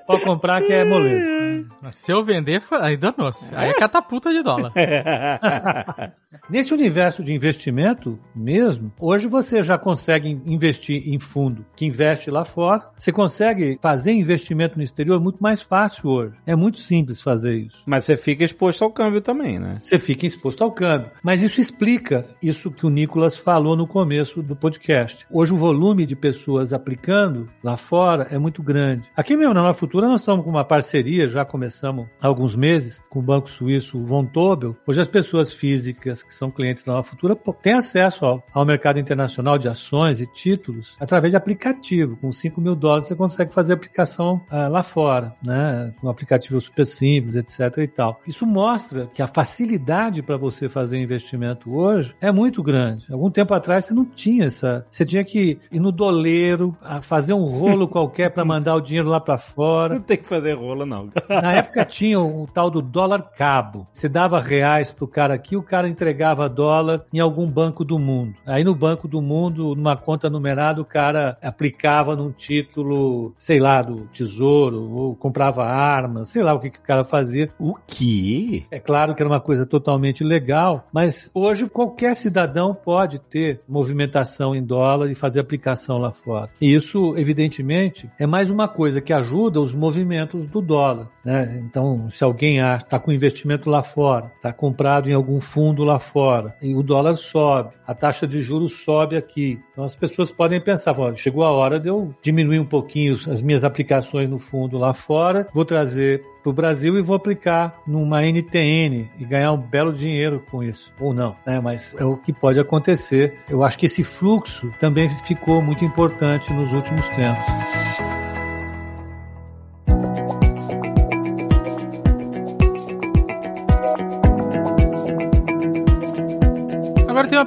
[0.09, 1.29] Pode comprar que é moleza.
[1.91, 3.53] Se eu vender, aí danou-se.
[3.55, 4.73] Aí é catapulta de dólar.
[6.49, 12.43] Nesse universo de investimento mesmo, hoje você já consegue investir em fundo que investe lá
[12.43, 12.89] fora.
[12.97, 16.33] Você consegue fazer investimento no exterior muito mais fácil hoje.
[16.45, 17.83] É muito simples fazer isso.
[17.85, 19.77] Mas você fica exposto ao câmbio também, né?
[19.81, 21.11] Você fica exposto ao câmbio.
[21.23, 25.25] Mas isso explica isso que o Nicolas falou no começo do podcast.
[25.31, 29.09] Hoje o volume de pessoas aplicando lá fora é muito grande.
[29.15, 32.55] Aqui mesmo na Nova Futura Futura nós estamos com uma parceria, já começamos há alguns
[32.55, 34.73] meses, com o banco suíço Von Tobel.
[34.87, 38.97] Hoje as pessoas físicas que são clientes da Nova Futura têm acesso ao, ao mercado
[38.97, 42.15] internacional de ações e títulos através de aplicativo.
[42.15, 45.91] Com 5 mil dólares você consegue fazer aplicação ah, lá fora, né?
[46.01, 48.21] Um aplicativo super simples, etc e tal.
[48.25, 53.05] Isso mostra que a facilidade para você fazer investimento hoje é muito grande.
[53.11, 54.87] Algum tempo atrás você não tinha essa.
[54.89, 59.19] Você tinha que ir no doleiro, fazer um rolo qualquer para mandar o dinheiro lá
[59.19, 59.88] para fora.
[59.95, 61.09] Não tem que fazer rolo, não.
[61.29, 63.87] Na época tinha o, tal do dólar cabo.
[63.91, 68.35] Você dava reais pro cara aqui, o cara entregava dólar em algum banco do mundo.
[68.45, 73.81] Aí no banco do mundo, numa conta numerada, o cara aplicava num título, sei lá,
[73.81, 77.49] do tesouro, ou comprava armas, sei lá o que, que o cara fazia.
[77.59, 78.63] O quê?
[78.71, 84.55] É claro que era uma coisa totalmente legal, mas hoje qualquer cidadão pode ter movimentação
[84.55, 86.49] em dólar e fazer aplicação lá fora.
[86.59, 91.09] E isso, evidentemente, é mais uma coisa que ajuda os movimentos do dólar.
[91.23, 91.61] Né?
[91.63, 96.55] Então, se alguém está com investimento lá fora, está comprado em algum fundo lá fora,
[96.61, 99.59] e o dólar sobe, a taxa de juros sobe aqui.
[99.71, 103.63] Então, as pessoas podem pensar: chegou a hora de eu diminuir um pouquinho as minhas
[103.63, 109.09] aplicações no fundo lá fora, vou trazer para o Brasil e vou aplicar numa NTN
[109.19, 110.91] e ganhar um belo dinheiro com isso.
[110.99, 111.59] Ou não, né?
[111.59, 113.37] Mas é o que pode acontecer.
[113.49, 117.78] Eu acho que esse fluxo também ficou muito importante nos últimos tempos.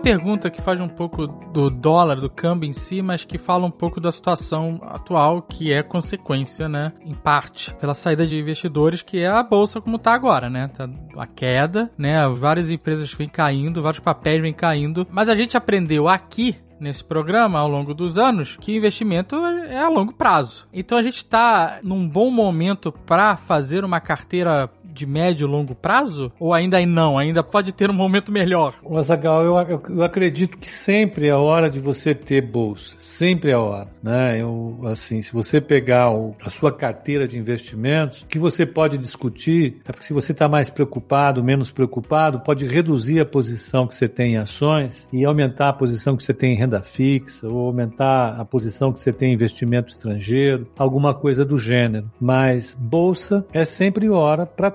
[0.03, 3.71] Pergunta que faz um pouco do dólar, do câmbio em si, mas que fala um
[3.71, 9.21] pouco da situação atual, que é consequência, né, em parte, pela saída de investidores, que
[9.21, 10.69] é a bolsa como tá agora, né?
[10.69, 12.27] Tá a queda, né?
[12.29, 17.61] Várias empresas vêm caindo, vários papéis vêm caindo, mas a gente aprendeu aqui nesse programa
[17.61, 20.67] ao longo dos anos que investimento é a longo prazo.
[20.73, 25.75] Então a gente está num bom momento para fazer uma carteira de médio e longo
[25.75, 26.31] prazo?
[26.39, 27.19] Ou ainda não?
[27.19, 28.75] Ainda pode ter um momento melhor?
[28.97, 32.97] Azagal, eu, eu, eu, acredito que sempre é hora de você ter bolsa.
[32.99, 34.41] Sempre é hora, né?
[34.41, 38.99] Eu, assim, se você pegar o, a sua carteira de investimentos, o que você pode
[38.99, 43.95] discutir é porque se você está mais preocupado, menos preocupado, pode reduzir a posição que
[43.95, 47.67] você tem em ações e aumentar a posição que você tem em renda fixa ou
[47.67, 52.11] aumentar a posição que você tem em investimento estrangeiro, alguma coisa do gênero.
[52.21, 54.71] Mas bolsa é sempre hora para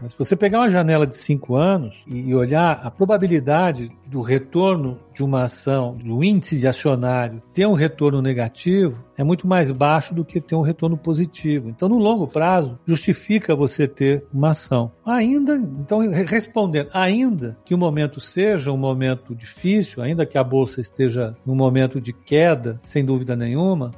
[0.00, 4.98] Mas se você pegar uma janela de cinco anos e olhar a probabilidade do retorno
[5.14, 10.14] de uma ação, do índice de acionário, ter um retorno negativo, é muito mais baixo
[10.14, 11.68] do que ter um retorno positivo.
[11.68, 14.90] Então, no longo prazo, justifica você ter uma ação.
[15.04, 20.80] Ainda, então, respondendo, ainda que o momento seja um momento difícil, ainda que a bolsa
[20.80, 23.90] esteja num momento de queda, sem dúvida nenhuma,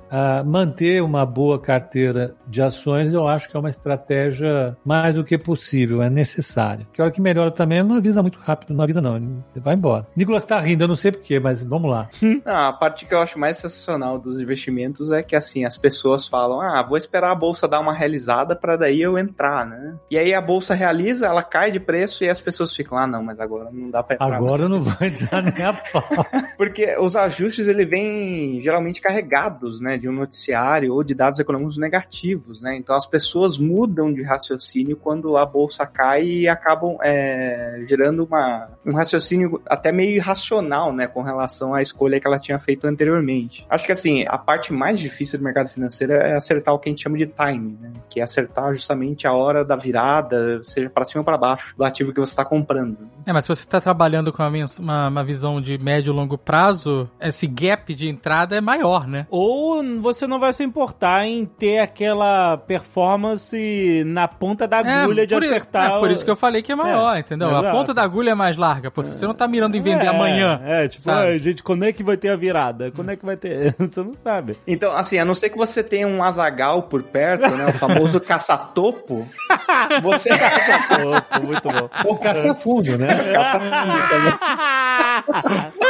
[0.44, 5.38] manter uma boa carteira de ações eu acho que é uma estratégia mais do que
[5.38, 6.86] possível, é necessária.
[6.92, 10.06] Que hora que melhora também, não avisa muito rápido, não avisa não, vai embora.
[10.16, 12.08] Nicolas tá rindo, eu não sei porquê, mas vamos lá.
[12.46, 16.28] Ah, a parte que eu acho mais sensacional dos investimentos é que assim, as pessoas
[16.28, 19.94] falam: "Ah, vou esperar a bolsa dar uma realizada para daí eu entrar", né?
[20.10, 23.22] E aí a bolsa realiza, ela cai de preço e as pessoas ficam: "Ah, não,
[23.22, 24.36] mas agora não dá para entrar".
[24.36, 26.04] Agora não vai entrar nem a pau.
[26.56, 31.78] Porque os ajustes ele vêm geralmente carregados, né, de um noticiário ou de dados econômicos
[31.78, 32.76] negativos, né?
[32.76, 38.68] Então as pessoas mudam de raciocínio quando a bolsa cai e acabam é, gerando uma,
[38.84, 43.66] um raciocínio até meio irracional, né, com relação à escolha que ela tinha feito anteriormente.
[43.68, 46.92] Acho que assim, a parte mais difícil do mercado financeiro é acertar o que a
[46.92, 51.04] gente chama de timing, né, que é acertar justamente a hora da virada, seja para
[51.04, 52.96] cima ou para baixo, do ativo que você está comprando.
[53.26, 57.08] É, mas se você está trabalhando com uma, uma visão de médio e longo prazo,
[57.20, 59.26] esse gap de entrada é maior, né?
[59.30, 65.22] Ou você não vai se importar em ter aquela performance na ponta da é, agulha
[65.22, 65.92] é, de acertar.
[65.92, 67.48] É, por isso que eu falei que é maior, é, entendeu?
[67.48, 67.66] Exato.
[67.66, 70.08] A ponta da agulha é mais larga, porque você não está mirando em vender é,
[70.08, 70.60] amanhã.
[70.64, 72.90] É, tipo, ah, gente, quando é que vai ter a virada?
[72.90, 73.74] Quando é que vai ter?
[73.78, 74.56] você não sabe.
[74.66, 77.66] Então, assim, a não ser que você tenha um azagal por perto, né?
[77.66, 79.26] O famoso caça-topo.
[80.02, 80.28] você.
[80.28, 81.88] caça-topo, muito bom.
[82.04, 83.13] Ou caça-fundo, né?
[83.32, 83.70] Caça-fundo
[84.08, 84.34] também.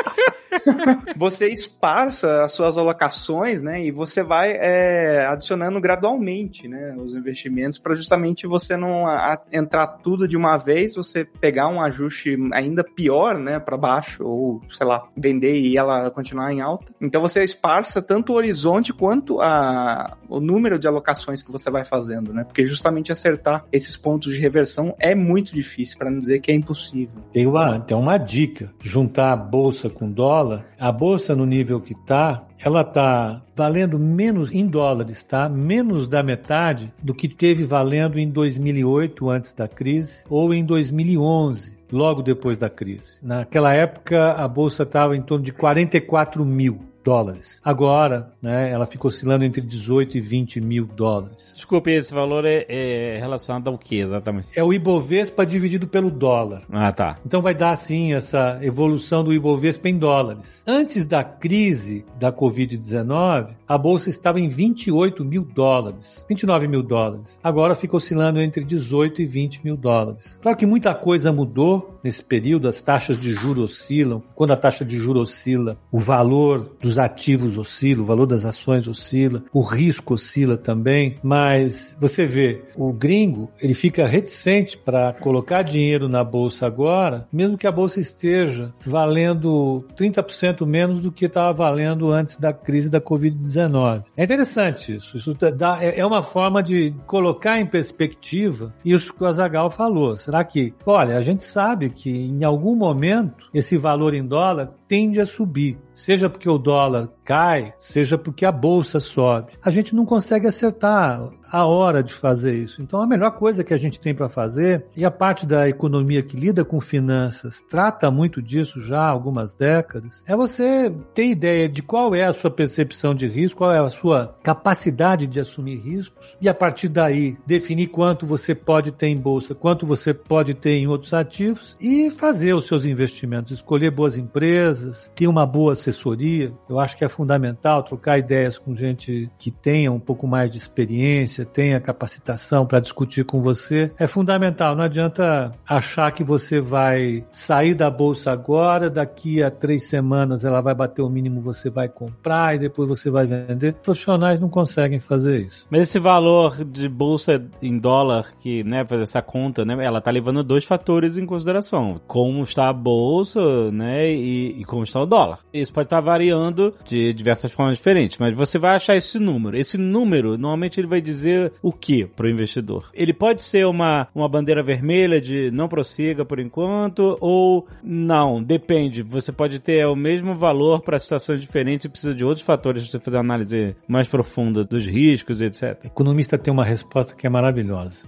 [1.16, 3.84] você esparça as suas alocações, né?
[3.84, 6.94] E você vai é, adicionando gradualmente, né?
[6.98, 11.80] Os investimentos para justamente você não a, entrar tudo de uma vez, você pegar um
[11.80, 13.58] ajuste ainda pior, né?
[13.58, 16.92] Para baixo ou sei lá vender e ela continuar em alta.
[17.00, 21.84] Então você esparça tanto o horizonte quanto a, o número de alocações que você vai
[21.84, 22.44] fazendo, né?
[22.44, 26.54] Porque justamente acertar esses pontos de reversão é muito difícil, para não dizer que é
[26.54, 27.22] impossível.
[27.32, 31.80] Tem uma, tem uma dica: juntar a bolsa com dólar dólar, a bolsa no nível
[31.80, 35.48] que está, ela está valendo menos em dólares, tá?
[35.48, 41.74] Menos da metade do que teve valendo em 2008 antes da crise ou em 2011
[41.90, 43.18] logo depois da crise.
[43.22, 47.60] Naquela época a bolsa estava em torno de 44 mil dólares.
[47.62, 51.52] Agora, né, ela fica oscilando entre 18 e 20 mil dólares.
[51.54, 54.48] Desculpe, esse valor é, é relacionado ao que exatamente?
[54.56, 56.62] É o Ibovespa dividido pelo dólar.
[56.72, 57.18] Ah, tá.
[57.24, 60.62] Então vai dar assim essa evolução do Ibovespa em dólares.
[60.66, 67.38] Antes da crise da Covid-19, a bolsa estava em 28 mil dólares, 29 mil dólares.
[67.42, 70.38] Agora fica oscilando entre 18 e 20 mil dólares.
[70.42, 74.22] Claro que muita coisa mudou nesse período, as taxas de juros oscilam.
[74.34, 78.86] Quando a taxa de juros oscila, o valor dos ativos oscila, o valor das ações
[78.86, 81.16] oscila, o risco oscila também.
[81.22, 87.58] Mas você vê, o gringo ele fica reticente para colocar dinheiro na bolsa agora, mesmo
[87.58, 93.00] que a bolsa esteja valendo 30% menos do que estava valendo antes da crise da
[93.00, 94.04] Covid-19.
[94.16, 95.16] É interessante isso.
[95.16, 100.16] Isso dá, é, é uma forma de colocar em perspectiva isso que o Azagal falou.
[100.16, 105.20] Será que, olha, a gente sabe que em algum momento esse valor em dólar tende
[105.20, 106.83] a subir, seja porque o dólar
[107.24, 109.52] cai, seja porque a bolsa sobe.
[109.62, 111.20] A gente não consegue acertar
[111.54, 112.82] a hora de fazer isso.
[112.82, 116.20] Então a melhor coisa que a gente tem para fazer, e a parte da economia
[116.20, 121.68] que lida com finanças trata muito disso já há algumas décadas, é você ter ideia
[121.68, 125.76] de qual é a sua percepção de risco, qual é a sua capacidade de assumir
[125.76, 130.54] riscos, e a partir daí definir quanto você pode ter em bolsa, quanto você pode
[130.54, 135.74] ter em outros ativos e fazer os seus investimentos, escolher boas empresas, ter uma boa
[135.74, 136.52] assessoria.
[136.68, 140.58] Eu acho que é fundamental trocar ideias com gente que tenha um pouco mais de
[140.58, 144.74] experiência, tenha capacitação para discutir com você, é fundamental.
[144.76, 150.60] Não adianta achar que você vai sair da bolsa agora, daqui a três semanas ela
[150.60, 153.74] vai bater o mínimo, você vai comprar e depois você vai vender.
[153.74, 155.66] Profissionais não conseguem fazer isso.
[155.70, 160.10] Mas esse valor de bolsa em dólar, que, né, fazer essa conta, né, ela tá
[160.10, 162.00] levando dois fatores em consideração.
[162.06, 165.40] Como está a bolsa, né, e, e como está o dólar.
[165.52, 169.56] Isso pode estar variando de diversas formas diferentes, mas você vai achar esse número.
[169.56, 172.90] Esse número, normalmente ele vai dizer o que para o investidor?
[172.94, 179.02] Ele pode ser uma, uma bandeira vermelha de não prossiga por enquanto, ou não, depende.
[179.02, 182.90] Você pode ter o mesmo valor para situações diferentes e precisa de outros fatores para
[182.90, 185.78] você fazer uma análise mais profunda dos riscos, etc.
[185.84, 188.00] O economista tem uma resposta que é maravilhosa.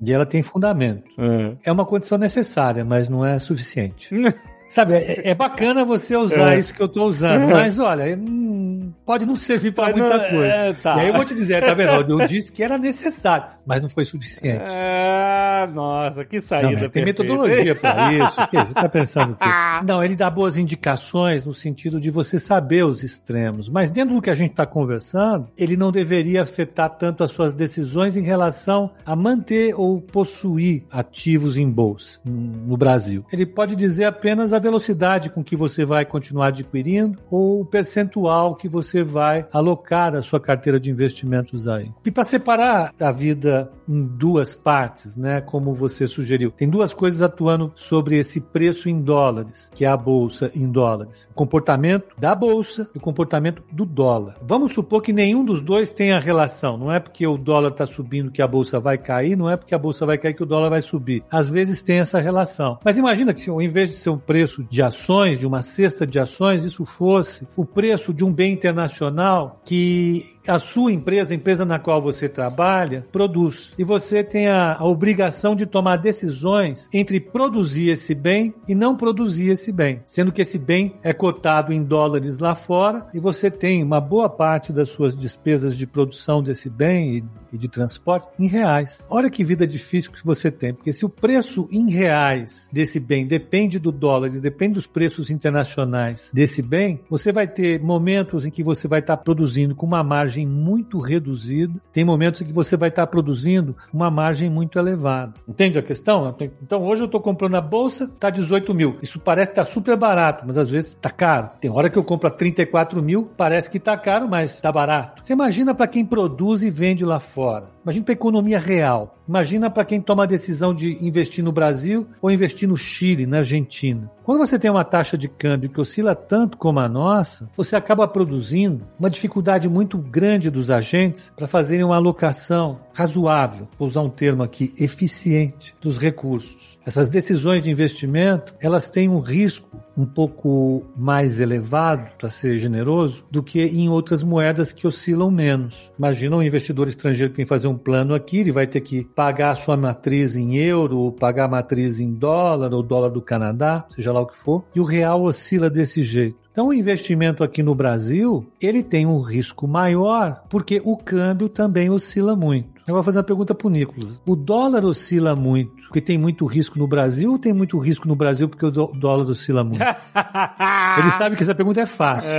[0.00, 1.04] e ela tem fundamento.
[1.18, 1.70] É.
[1.70, 4.14] é uma condição necessária, mas não é suficiente.
[4.74, 6.58] Sabe, é, é, bacana você usar é.
[6.58, 10.46] isso que eu tô usando, mas olha, hum, pode não servir para muita não, coisa.
[10.46, 10.96] É, tá.
[10.96, 12.20] E aí eu vou te dizer, tá vendo?
[12.20, 14.74] Eu disse que era necessário, mas não foi suficiente.
[14.76, 18.34] Ah, nossa, que saída não, Tem metodologia para isso.
[18.52, 19.48] Você tá pensando o quê?
[19.86, 24.20] Não, ele dá boas indicações no sentido de você saber os extremos, mas dentro do
[24.20, 28.90] que a gente está conversando, ele não deveria afetar tanto as suas decisões em relação
[29.06, 33.24] a manter ou possuir ativos em bolsa no Brasil.
[33.32, 38.56] Ele pode dizer apenas a velocidade com que você vai continuar adquirindo ou o percentual
[38.56, 41.92] que você vai alocar a sua carteira de investimentos aí.
[42.04, 47.20] E para separar a vida em duas partes, né, como você sugeriu, tem duas coisas
[47.20, 51.28] atuando sobre esse preço em dólares, que é a bolsa em dólares.
[51.30, 54.36] O comportamento da bolsa e o comportamento do dólar.
[54.42, 56.78] Vamos supor que nenhum dos dois tenha relação.
[56.78, 59.74] Não é porque o dólar está subindo que a bolsa vai cair, não é porque
[59.74, 61.22] a bolsa vai cair que o dólar vai subir.
[61.30, 62.78] Às vezes tem essa relação.
[62.82, 66.06] Mas imagina que ao invés de ser um preço preço de ações, de uma cesta
[66.06, 71.36] de ações, isso fosse o preço de um bem internacional que a sua empresa, a
[71.36, 73.72] empresa na qual você trabalha, produz.
[73.78, 78.96] E você tem a, a, obrigação de tomar decisões entre produzir esse bem e não
[78.96, 80.00] produzir esse bem.
[80.04, 84.28] Sendo que esse bem é cotado em dólares lá fora e você tem uma boa
[84.28, 89.06] parte das suas despesas de produção desse bem e, e de transporte em reais.
[89.08, 93.26] Olha que vida difícil que você tem, porque se o preço em reais desse bem
[93.26, 98.50] depende do dólar e depende dos preços internacionais desse bem, você vai ter momentos em
[98.50, 102.76] que você vai estar produzindo com uma margem margem muito reduzida, tem momentos que você
[102.76, 105.34] vai estar produzindo uma margem muito elevada.
[105.46, 106.34] Entende a questão?
[106.62, 108.96] Então hoje eu estou comprando a bolsa, está 18 mil.
[109.00, 111.50] Isso parece que está super barato, mas às vezes está caro.
[111.60, 115.24] Tem hora que eu compro a 34 mil, parece que está caro, mas está barato.
[115.24, 117.68] Você imagina para quem produz e vende lá fora.
[117.84, 119.18] Imagina para a economia real.
[119.26, 123.38] Imagina para quem toma a decisão de investir no Brasil ou investir no Chile, na
[123.38, 124.10] Argentina.
[124.22, 128.06] Quando você tem uma taxa de câmbio que oscila tanto como a nossa, você acaba
[128.06, 134.10] produzindo uma dificuldade muito grande dos agentes para fazerem uma alocação razoável, vou usar um
[134.10, 136.78] termo aqui, eficiente dos recursos.
[136.86, 143.24] Essas decisões de investimento, elas têm um risco um pouco mais elevado, para ser generoso,
[143.30, 145.90] do que em outras moedas que oscilam menos.
[145.98, 149.50] Imagina um investidor estrangeiro que vem fazer um plano aqui, ele vai ter que pagar
[149.50, 154.12] a sua matriz em euro, pagar a matriz em dólar, ou dólar do Canadá, seja
[154.12, 156.36] lá o que for, e o real oscila desse jeito.
[156.50, 161.90] Então, o investimento aqui no Brasil, ele tem um risco maior, porque o câmbio também
[161.90, 162.73] oscila muito.
[162.86, 164.20] Eu vou fazer uma pergunta para o Nicolas.
[164.26, 168.16] O dólar oscila muito porque tem muito risco no Brasil ou tem muito risco no
[168.16, 169.80] Brasil porque o dólar oscila muito?
[170.98, 172.30] Ele sabe que essa pergunta é fácil.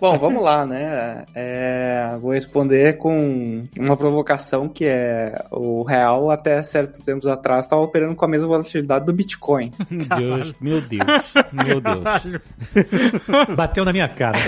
[0.00, 1.24] Bom, vamos lá, né?
[1.32, 7.82] É, vou responder com uma provocação que é o real até certos tempos atrás estava
[7.82, 9.70] operando com a mesma volatilidade do Bitcoin.
[10.18, 11.06] Deus, meu Deus,
[11.52, 12.02] meu Deus.
[13.56, 14.36] Bateu na minha cara.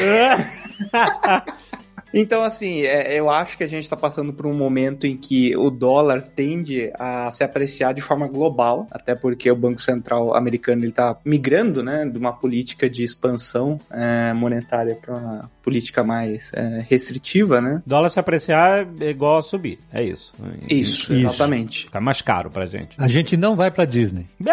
[2.14, 5.56] Então, assim, é, eu acho que a gente está passando por um momento em que
[5.56, 10.84] o dólar tende a se apreciar de forma global, até porque o Banco Central americano
[10.84, 16.84] está migrando, né, de uma política de expansão é, monetária para uma política mais é,
[16.88, 17.82] restritiva, né?
[17.84, 20.32] Dólar se apreciar é igual a subir, é isso.
[20.70, 21.14] Isso, isso.
[21.14, 21.86] exatamente.
[21.86, 22.94] Fica mais caro pra gente.
[22.96, 24.26] A gente não vai pra Disney.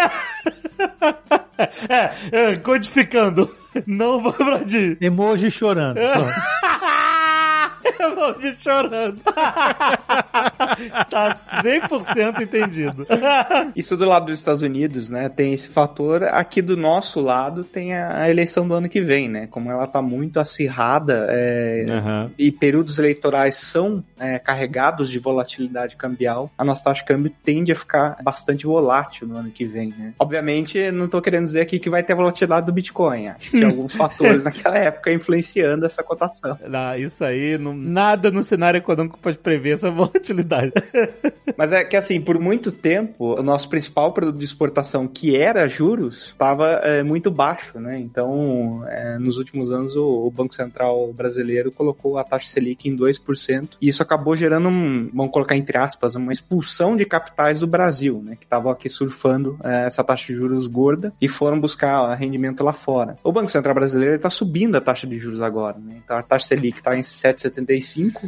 [1.90, 3.54] é, é, codificando.
[3.88, 4.98] Não vou pra Disney.
[5.00, 5.98] Emoji chorando.
[8.12, 9.22] Emoji chorando.
[11.10, 13.06] tá 100% entendido.
[13.76, 16.24] Isso do lado dos Estados Unidos, né, tem esse fator.
[16.24, 19.48] Aqui do nosso lado tem a eleição do ano que vem, né?
[19.48, 22.32] Como ela tá muito acirrada é, uhum.
[22.38, 27.72] e períodos eleitorais são é, carregados de volatilidade cambial, a nossa taxa de câmbio tende
[27.72, 30.14] a ficar bastante volátil no ano que vem, né?
[30.20, 33.28] Obviamente, não tô querendo dizer aqui que vai ter a volatilidade do Bitcoin.
[33.28, 36.58] Acho que alguns fatores naquela época influenciando essa cotação.
[36.68, 40.72] Não, isso aí não nada no cenário econômico pode prever essa volatilidade.
[41.58, 45.68] Mas é que assim, por muito tempo, o nosso principal produto de exportação, que era
[45.68, 48.00] juros, estava é, muito baixo, né?
[48.00, 52.96] Então, é, nos últimos anos, o, o, Banco Central brasileiro colocou a taxa Selic em
[52.96, 57.68] 2%, e isso acabou gerando, um, vamos colocar entre aspas, uma expulsão de capitais do
[57.68, 58.36] Brasil, né?
[58.36, 62.74] Que estavam aqui surfando é, essa taxa de juros gorda e foram buscar rendimento lá
[62.74, 63.18] fora.
[63.24, 66.00] O Banco Central brasileiro está subindo a taxa de juros agora, né?
[66.04, 67.81] Então, a taxa Selic está em 7,75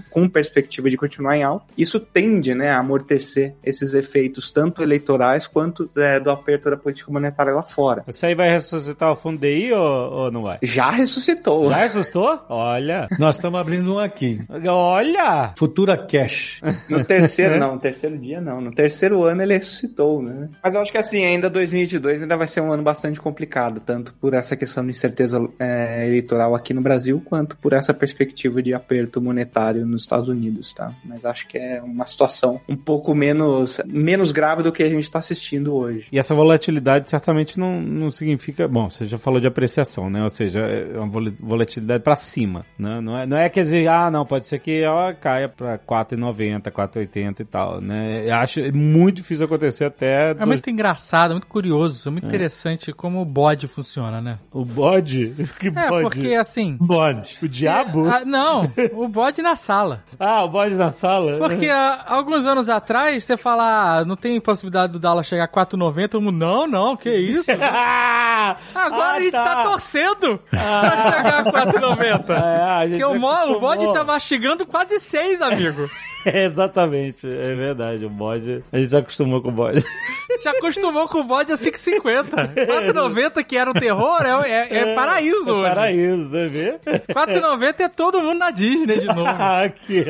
[0.09, 1.65] com perspectiva de continuar em alta.
[1.77, 7.11] Isso tende né, a amortecer esses efeitos, tanto eleitorais quanto é, do aperto da política
[7.11, 8.03] monetária lá fora.
[8.07, 10.59] Isso aí vai ressuscitar o fundo DI ou, ou não vai?
[10.61, 11.69] Já ressuscitou.
[11.69, 12.39] Já ressuscitou?
[12.49, 13.07] Olha.
[13.19, 14.41] Nós estamos abrindo um aqui.
[14.67, 15.53] Olha!
[15.57, 16.61] Futura Cash.
[16.89, 18.61] No terceiro, não, no terceiro dia não.
[18.61, 20.49] No terceiro ano ele ressuscitou, né?
[20.63, 24.13] Mas eu acho que assim, ainda 2022 ainda vai ser um ano bastante complicado, tanto
[24.15, 28.73] por essa questão de incerteza é, eleitoral aqui no Brasil, quanto por essa perspectiva de
[28.73, 30.93] aperto monetário monetário nos Estados Unidos, tá?
[31.03, 35.03] Mas acho que é uma situação um pouco menos, menos grave do que a gente
[35.03, 36.07] está assistindo hoje.
[36.11, 38.67] E essa volatilidade certamente não, não significa.
[38.67, 40.23] Bom, você já falou de apreciação, né?
[40.23, 43.01] Ou seja, é uma volatilidade para cima, né?
[43.01, 46.71] Não é, não é quer dizer, ah, não, pode ser que ela caia para 4,90,
[46.71, 48.27] 4,80 e tal, né?
[48.27, 50.31] Eu acho muito difícil acontecer até.
[50.31, 50.47] É dois...
[50.47, 52.27] muito engraçado, muito curioso, muito é.
[52.27, 54.39] interessante como o bode funciona, né?
[54.51, 55.33] O bode?
[55.59, 55.95] Que bode?
[55.95, 56.77] É, porque assim.
[56.79, 57.37] Bode.
[57.41, 58.07] O diabo?
[58.09, 60.03] Ah, não, o bode bode na sala.
[60.19, 61.37] Ah, o bode na sala?
[61.37, 65.47] Porque há alguns anos atrás, você fala, ah, não tem possibilidade do dólar chegar a
[65.47, 67.49] 4,90, todo mundo, não, não, que isso?
[67.51, 67.63] Agora
[68.75, 70.81] ah, a gente tá, tá torcendo ah.
[70.81, 72.29] pra chegar a 4,90.
[72.29, 75.89] É, Porque o, o bode tá mastigando quase 6, amigo.
[76.33, 78.05] É, exatamente, é verdade.
[78.05, 78.63] O bode.
[78.71, 79.83] A gente se acostumou com o bode.
[80.41, 82.55] Já acostumou com o bode a 5,50.
[82.55, 85.69] 4,90 que era o terror é, é, é paraíso é.
[85.69, 86.79] Paraíso, você vê?
[87.13, 89.25] 4,90 é todo mundo na Disney de novo.
[89.27, 90.03] ah, que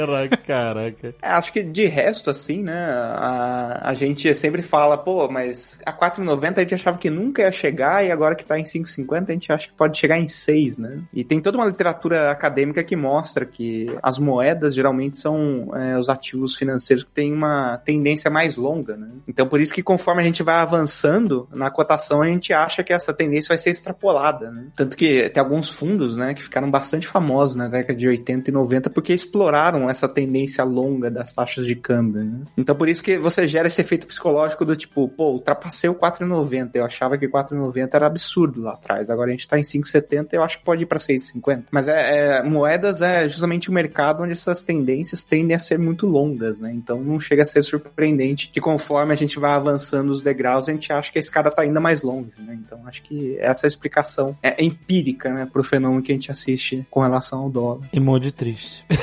[0.45, 1.15] caraca.
[1.21, 2.85] É, acho que de resto, assim, né?
[2.85, 7.51] A, a gente sempre fala, pô, mas a 4,90 a gente achava que nunca ia
[7.51, 10.77] chegar e agora que tá em 5,50 a gente acha que pode chegar em 6,
[10.77, 11.01] né?
[11.13, 16.09] E tem toda uma literatura acadêmica que mostra que as moedas geralmente são é, os
[16.09, 19.09] ativos financeiros que têm uma tendência mais longa, né?
[19.27, 22.93] Então, por isso que conforme a gente vai avançando na cotação, a gente acha que
[22.93, 24.67] essa tendência vai ser extrapolada, né?
[24.75, 28.53] Tanto que tem alguns fundos, né, que ficaram bastante famosos na década de 80 e
[28.53, 32.41] 90 porque exploraram essa tendência longa das taxas de câmbio, né?
[32.57, 36.71] Então por isso que você gera esse efeito psicológico do tipo, pô, ultrapassei o 4,90,
[36.73, 40.43] eu achava que 4,90 era absurdo lá atrás, agora a gente tá em 5,70, eu
[40.43, 41.65] acho que pode ir para 6,50.
[41.71, 45.92] Mas é, é, moedas é justamente o mercado onde essas tendências tendem a ser muito
[46.01, 46.71] longas, né?
[46.73, 50.71] Então não chega a ser surpreendente que conforme a gente vai avançando os degraus, a
[50.71, 52.57] gente acha que a escada tá ainda mais longe, né?
[52.65, 57.01] Então acho que essa explicação é empírica, né, pro fenômeno que a gente assiste com
[57.01, 57.89] relação ao dólar.
[57.93, 58.85] Emoji triste.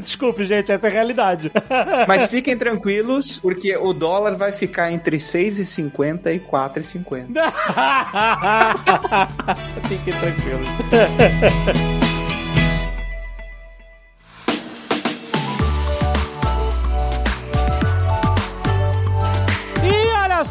[0.00, 1.50] Desculpe, gente, essa é a realidade.
[2.08, 7.28] Mas fiquem tranquilos, porque o dólar vai ficar entre 6,50 e 4,50.
[9.88, 10.68] fiquem tranquilos.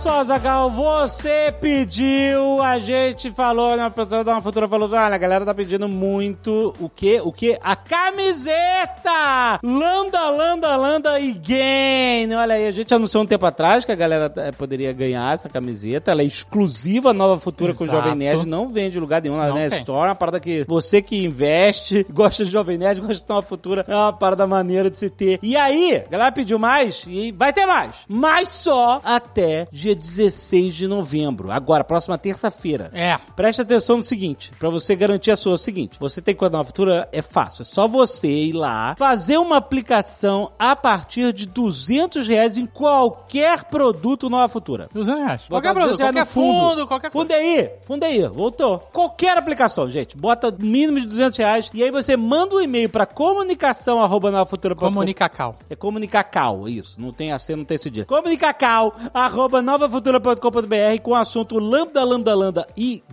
[0.04, 4.90] Olha só, Zagal, você pediu, a gente falou, né, a pessoa da uma futura falou,
[4.90, 7.22] olha, a galera tá pedindo muito o quê?
[7.24, 7.58] O quê?
[7.62, 9.60] A camiseta!
[9.64, 12.34] Landa, landa, landa e gain!
[12.36, 15.48] Olha aí, a gente anunciou um tempo atrás que a galera eh, poderia ganhar essa
[15.48, 17.90] camiseta, ela é exclusiva Nova Futura Exato.
[17.90, 19.68] com o Jovem Nerd, não vende em lugar nenhum na tem.
[19.68, 23.48] Store, é uma parada que você que investe, gosta de Jovem Nerd, gosta de Nova
[23.48, 25.40] Futura, é uma parada maneira de se ter.
[25.42, 30.76] E aí, a galera pediu mais e vai ter mais, mas só até dia 16
[30.76, 32.90] de novembro, agora, próxima terça-feira.
[32.94, 33.18] É.
[33.36, 36.58] Preste atenção no seguinte, pra você garantir a sua, é o seguinte, você tem conta
[36.58, 41.46] na futura, é fácil, é só você ir lá, fazer uma aplicação a partir de
[41.46, 44.90] 200 reais em qualquer produto Nova Futura.
[44.94, 45.42] 200 reais.
[45.48, 46.70] Qualquer produto, 200 reais qualquer fundo.
[46.70, 47.28] fundo, qualquer coisa.
[47.28, 48.80] Fundo aí, fundo aí, voltou.
[48.92, 53.06] Qualquer aplicação, gente, bota mínimo de 200 reais e aí você manda um e-mail pra
[53.06, 54.86] comunicação arroba novafutura.com.
[54.86, 55.56] Comunicacau.
[55.70, 57.00] É comunicacal, isso.
[57.02, 58.06] Não tem AC, não tem esse dia.
[58.06, 63.04] Comunicacal, arroba novafutura.com.br com o assunto lambda, lambda, lambda e.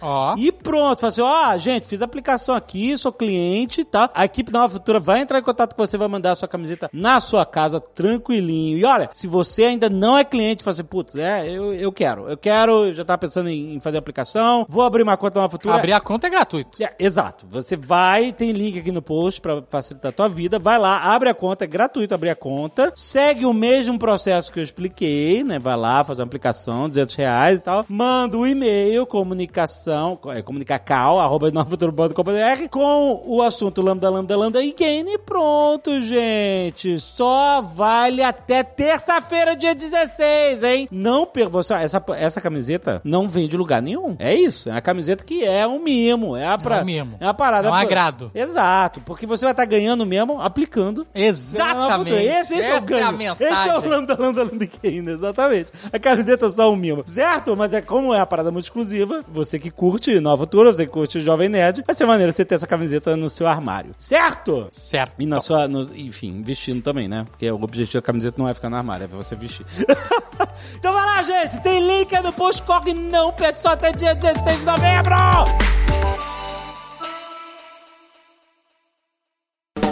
[0.00, 0.34] Ó.
[0.36, 1.00] E pronto.
[1.00, 4.08] Fala assim, ó, gente, fiz a aplicação aqui, sou cliente tal.
[4.14, 6.88] A equipe Nova Futura vai entrar em contato com você, vai mandar a sua camiseta
[6.92, 8.78] na sua casa, tranquilinho.
[8.78, 12.28] E olha, se você ainda não é cliente, fala assim, putz, é, eu, eu quero.
[12.28, 15.50] Eu quero, já tava pensando em, em fazer a aplicação, vou abrir uma conta Nova
[15.50, 15.76] Futura.
[15.76, 16.82] Abrir a conta é gratuito.
[16.82, 17.46] É, exato.
[17.50, 20.58] Você vai, tem link aqui no post pra facilitar a tua vida.
[20.58, 22.92] Vai lá, abre a conta, é gratuito abrir a conta.
[22.94, 25.58] Segue o mesmo processo que eu expliquei, né?
[25.58, 27.84] Vai lá, faz uma aplicação, 200 reais e tal.
[27.88, 34.72] Manda o e-mail, comunicação, é, comunicacal, arroba novafuturo.com.br com o assunto lambda, lambda, lambda e
[34.72, 36.98] gain e pronto, gente.
[37.00, 40.88] Só vale até terça-feira, dia 16, hein?
[40.90, 41.48] Não per...
[41.48, 44.16] você, essa, essa camiseta não vem de lugar nenhum.
[44.18, 44.68] É isso.
[44.68, 46.36] É uma camiseta que é um mimo.
[46.36, 46.78] É a pra...
[46.78, 47.16] É um mimo.
[47.20, 47.68] É uma parada.
[47.68, 48.30] É um pra- agrado.
[48.34, 49.00] Exato.
[49.00, 51.06] Porque você vai estar ganhando mesmo aplicando.
[51.14, 52.12] Exatamente.
[52.14, 53.22] Esse, esse é o Essa ganho.
[53.22, 53.32] é.
[53.32, 55.72] Esse é o lambda, lambda, lambda gain, exatamente.
[55.92, 57.02] A camiseta é só um mimo.
[57.06, 57.56] Certo?
[57.56, 60.92] Mas é como é a parada muito exclusiva, você que curte Nova Tour, você que
[60.92, 63.92] curte Jovem Nerd, vai ser maneiro você ter essa camiseta no seu armário.
[63.98, 64.66] Certo?
[64.70, 65.14] Certo.
[65.18, 67.24] E na sua, no- enfim, vestindo também, né?
[67.30, 69.66] Porque o objetivo da camiseta não é ficar no armário, é você vestir.
[70.78, 71.60] então vai lá, gente!
[71.60, 75.14] Tem link aí no post, corre não, pede só até dia 16 de novembro!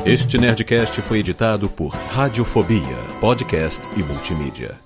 [0.04, 4.76] Este Nerdcast foi editado por Radiofobia, podcast e multimídia.